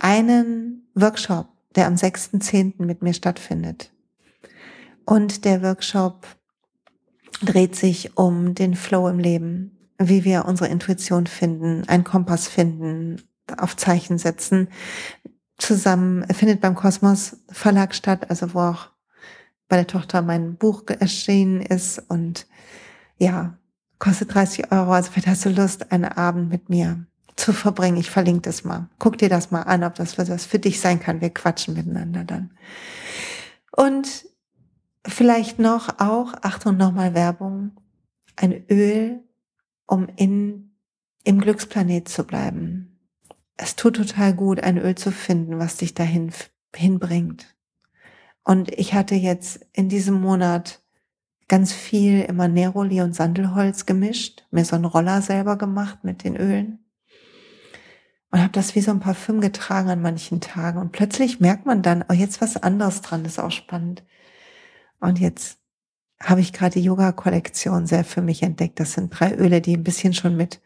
einen 0.00 0.88
Workshop, 0.96 1.46
der 1.76 1.86
am 1.86 1.94
6.10. 1.94 2.84
mit 2.84 3.02
mir 3.02 3.12
stattfindet. 3.12 3.92
Und 5.04 5.44
der 5.44 5.62
Workshop 5.62 6.26
dreht 7.40 7.76
sich 7.76 8.18
um 8.18 8.56
den 8.56 8.74
Flow 8.74 9.06
im 9.06 9.20
Leben, 9.20 9.92
wie 9.96 10.24
wir 10.24 10.46
unsere 10.46 10.70
Intuition 10.70 11.28
finden, 11.28 11.88
einen 11.88 12.02
Kompass 12.02 12.48
finden, 12.48 13.22
auf 13.56 13.76
Zeichen 13.76 14.18
setzen. 14.18 14.70
Zusammen 15.56 16.26
findet 16.34 16.60
beim 16.60 16.74
Kosmos 16.74 17.36
Verlag 17.48 17.94
statt, 17.94 18.28
also 18.28 18.54
wo 18.54 18.58
auch 18.58 18.97
bei 19.68 19.76
der 19.76 19.86
Tochter 19.86 20.22
mein 20.22 20.56
Buch 20.56 20.82
erschienen 20.88 21.60
ist 21.60 22.02
und 22.08 22.46
ja, 23.18 23.58
Kostet 23.98 24.32
30 24.32 24.70
Euro, 24.70 24.92
also 24.92 25.10
vielleicht 25.10 25.26
hast 25.26 25.44
du 25.44 25.50
Lust, 25.50 25.90
einen 25.90 26.04
Abend 26.04 26.50
mit 26.50 26.68
mir 26.68 27.04
zu 27.34 27.52
verbringen. 27.52 27.96
Ich 27.96 28.10
verlinke 28.10 28.42
das 28.42 28.62
mal. 28.62 28.88
Guck 28.98 29.18
dir 29.18 29.28
das 29.28 29.50
mal 29.50 29.62
an, 29.62 29.82
ob 29.82 29.96
das 29.96 30.18
was 30.18 30.46
für 30.46 30.58
dich 30.58 30.80
sein 30.80 31.00
kann. 31.00 31.20
Wir 31.20 31.30
quatschen 31.30 31.74
miteinander 31.74 32.24
dann. 32.24 32.52
Und 33.72 34.26
vielleicht 35.06 35.58
noch 35.58 35.98
auch, 35.98 36.34
Achtung, 36.42 36.76
nochmal 36.76 37.14
Werbung, 37.14 37.72
ein 38.36 38.64
Öl, 38.70 39.20
um 39.86 40.06
in, 40.14 40.76
im 41.24 41.40
Glücksplanet 41.40 42.08
zu 42.08 42.24
bleiben. 42.24 43.00
Es 43.56 43.74
tut 43.74 43.96
total 43.96 44.32
gut, 44.32 44.62
ein 44.62 44.78
Öl 44.78 44.94
zu 44.94 45.10
finden, 45.10 45.58
was 45.58 45.76
dich 45.76 45.94
dahin 45.94 46.30
hinbringt. 46.74 47.56
Und 48.48 48.72
ich 48.78 48.94
hatte 48.94 49.14
jetzt 49.14 49.60
in 49.74 49.90
diesem 49.90 50.22
Monat 50.22 50.80
ganz 51.48 51.74
viel 51.74 52.22
immer 52.22 52.48
Neroli 52.48 53.02
und 53.02 53.14
Sandelholz 53.14 53.84
gemischt, 53.84 54.46
mir 54.50 54.64
so 54.64 54.74
einen 54.74 54.86
Roller 54.86 55.20
selber 55.20 55.58
gemacht 55.58 55.98
mit 56.02 56.24
den 56.24 56.34
Ölen 56.34 56.78
und 58.30 58.40
habe 58.40 58.52
das 58.52 58.74
wie 58.74 58.80
so 58.80 58.90
ein 58.90 59.00
Parfüm 59.00 59.42
getragen 59.42 59.90
an 59.90 60.00
manchen 60.00 60.40
Tagen 60.40 60.78
und 60.78 60.92
plötzlich 60.92 61.40
merkt 61.40 61.66
man 61.66 61.82
dann, 61.82 62.06
oh 62.08 62.14
jetzt 62.14 62.40
was 62.40 62.56
anderes 62.56 63.02
dran, 63.02 63.22
das 63.22 63.32
ist 63.32 63.38
auch 63.38 63.50
spannend. 63.50 64.02
Und 64.98 65.18
jetzt 65.18 65.58
habe 66.18 66.40
ich 66.40 66.54
gerade 66.54 66.80
die 66.80 66.86
Yoga-Kollektion 66.86 67.86
sehr 67.86 68.02
für 68.02 68.22
mich 68.22 68.42
entdeckt. 68.42 68.80
Das 68.80 68.94
sind 68.94 69.10
drei 69.10 69.34
Öle, 69.34 69.60
die 69.60 69.76
ein 69.76 69.84
bisschen 69.84 70.14
schon 70.14 70.38
mit 70.38 70.62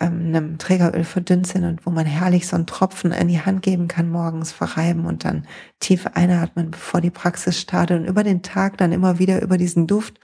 ähm, 0.00 0.26
einem 0.26 0.58
Trägeröl 0.58 1.04
verdünnt 1.04 1.46
sind 1.46 1.64
und 1.64 1.86
wo 1.86 1.90
man 1.90 2.06
herrlich 2.06 2.46
so 2.46 2.56
einen 2.56 2.66
Tropfen 2.66 3.12
in 3.12 3.28
die 3.28 3.40
Hand 3.40 3.62
geben 3.62 3.86
kann, 3.88 4.10
morgens 4.10 4.52
verreiben 4.52 5.06
und 5.06 5.24
dann 5.24 5.46
tief 5.78 6.06
einatmen, 6.14 6.70
bevor 6.70 7.00
die 7.00 7.10
Praxis 7.10 7.60
startet 7.60 8.00
und 8.00 8.06
über 8.06 8.24
den 8.24 8.42
Tag 8.42 8.78
dann 8.78 8.92
immer 8.92 9.18
wieder 9.18 9.42
über 9.42 9.58
diesen 9.58 9.86
Duft 9.86 10.18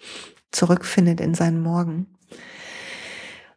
zurückfindet 0.51 1.21
in 1.21 1.35
seinen 1.35 1.61
Morgen. 1.61 2.07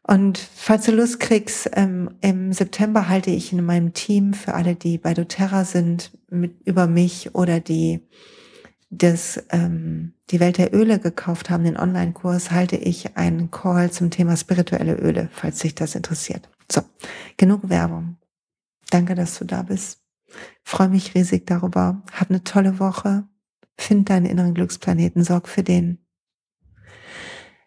Und 0.03 0.39
falls 0.39 0.85
du 0.85 0.91
Lust 0.91 1.19
kriegst, 1.19 1.69
ähm, 1.73 2.09
im 2.21 2.51
September 2.51 3.09
halte 3.09 3.29
ich 3.29 3.53
in 3.53 3.63
meinem 3.63 3.93
Team 3.93 4.33
für 4.33 4.55
alle, 4.55 4.75
die 4.75 4.97
bei 4.97 5.13
doTERRA 5.13 5.65
sind, 5.65 6.11
mit, 6.31 6.55
über 6.65 6.87
mich 6.87 7.35
oder 7.35 7.59
die 7.59 8.01
das, 8.89 9.43
ähm, 9.51 10.13
die 10.31 10.39
Welt 10.39 10.57
der 10.57 10.73
Öle 10.73 10.99
gekauft 10.99 11.49
haben, 11.49 11.63
den 11.63 11.77
Online-Kurs, 11.77 12.51
halte 12.51 12.75
ich 12.75 13.17
einen 13.17 13.51
Call 13.51 13.91
zum 13.91 14.09
Thema 14.09 14.35
spirituelle 14.35 14.95
Öle, 14.95 15.29
falls 15.31 15.59
sich 15.59 15.75
das 15.75 15.95
interessiert. 15.95 16.49
So, 16.71 16.81
genug 17.37 17.69
Werbung. 17.69 18.17
Danke, 18.89 19.15
dass 19.15 19.37
du 19.37 19.45
da 19.45 19.61
bist. 19.63 20.01
Freue 20.63 20.89
mich 20.89 21.15
riesig 21.15 21.45
darüber. 21.45 22.03
Hab 22.11 22.29
eine 22.29 22.43
tolle 22.43 22.79
Woche. 22.79 23.27
Find 23.77 24.09
deinen 24.09 24.25
inneren 24.25 24.53
Glücksplaneten, 24.53 25.23
sorg 25.23 25.47
für 25.47 25.63
den. 25.63 25.99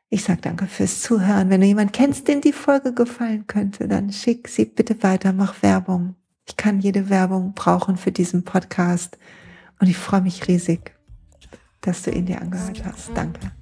Ich 0.09 0.25
sag 0.25 0.43
danke 0.43 0.67
fürs 0.67 1.01
Zuhören. 1.01 1.49
Wenn 1.49 1.63
du 1.63 1.67
jemanden 1.67 1.93
kennst, 1.93 2.29
dem 2.29 2.41
die 2.43 2.53
Folge 2.53 2.93
gefallen 2.93 3.47
könnte, 3.47 3.89
dann 3.89 4.13
schick 4.13 4.49
sie 4.49 4.67
bitte 4.67 5.03
weiter, 5.03 5.33
mach 5.33 5.63
Werbung. 5.63 6.17
Ich 6.47 6.57
kann 6.57 6.81
jede 6.81 7.09
Werbung 7.09 7.55
brauchen 7.55 7.97
für 7.97 8.13
diesen 8.13 8.45
Podcast 8.45 9.17
und 9.81 9.87
ich 9.89 9.97
freue 9.97 10.21
mich 10.21 10.49
riesig 10.49 10.95
dass 11.83 12.03
du 12.03 12.11
ihn 12.11 12.27
dir 12.27 12.41
angehört 12.41 12.83
hast. 12.85 13.11
Danke. 13.15 13.53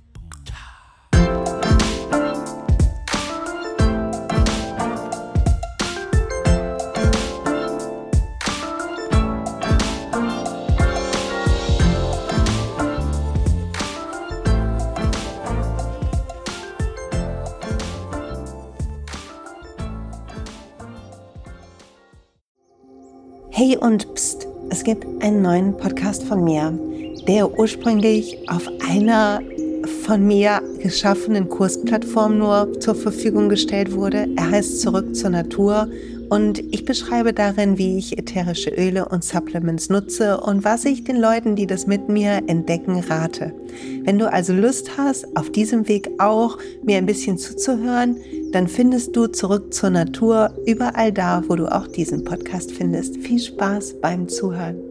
Hey 23.52 23.76
und 23.76 24.14
pst, 24.14 24.46
es 24.70 24.85
gibt 24.85 25.04
einen 25.22 25.42
neuen 25.42 25.76
Podcast 25.76 26.22
von 26.22 26.42
mir 26.44 26.72
der 27.26 27.59
ursprünglich 27.59 28.38
auf 28.48 28.68
einer 28.88 29.40
von 30.04 30.26
mir 30.26 30.62
geschaffenen 30.83 31.48
Kursplattform 31.48 32.38
nur 32.38 32.80
zur 32.80 32.94
Verfügung 32.94 33.48
gestellt 33.48 33.92
wurde. 33.92 34.28
Er 34.37 34.50
heißt 34.50 34.80
Zurück 34.80 35.14
zur 35.14 35.30
Natur 35.30 35.88
und 36.28 36.61
ich 36.72 36.85
beschreibe 36.85 37.33
darin, 37.33 37.76
wie 37.76 37.98
ich 37.98 38.16
ätherische 38.16 38.70
Öle 38.70 39.09
und 39.09 39.24
Supplements 39.24 39.88
nutze 39.88 40.40
und 40.40 40.64
was 40.64 40.85
ich 40.85 41.02
den 41.02 41.16
Leuten, 41.16 41.56
die 41.56 41.66
das 41.66 41.87
mit 41.87 42.09
mir 42.09 42.42
entdecken, 42.46 43.00
rate. 43.00 43.52
Wenn 44.04 44.18
du 44.18 44.30
also 44.30 44.52
Lust 44.52 44.96
hast, 44.96 45.26
auf 45.37 45.50
diesem 45.50 45.88
Weg 45.88 46.09
auch 46.18 46.59
mir 46.85 46.98
ein 46.98 47.06
bisschen 47.06 47.37
zuzuhören, 47.37 48.16
dann 48.52 48.68
findest 48.68 49.16
du 49.16 49.26
Zurück 49.26 49.74
zur 49.74 49.90
Natur 49.90 50.54
überall 50.66 51.12
da, 51.12 51.42
wo 51.48 51.56
du 51.56 51.66
auch 51.66 51.88
diesen 51.88 52.24
Podcast 52.24 52.72
findest. 52.72 53.16
Viel 53.16 53.40
Spaß 53.40 54.00
beim 54.00 54.28
Zuhören. 54.28 54.89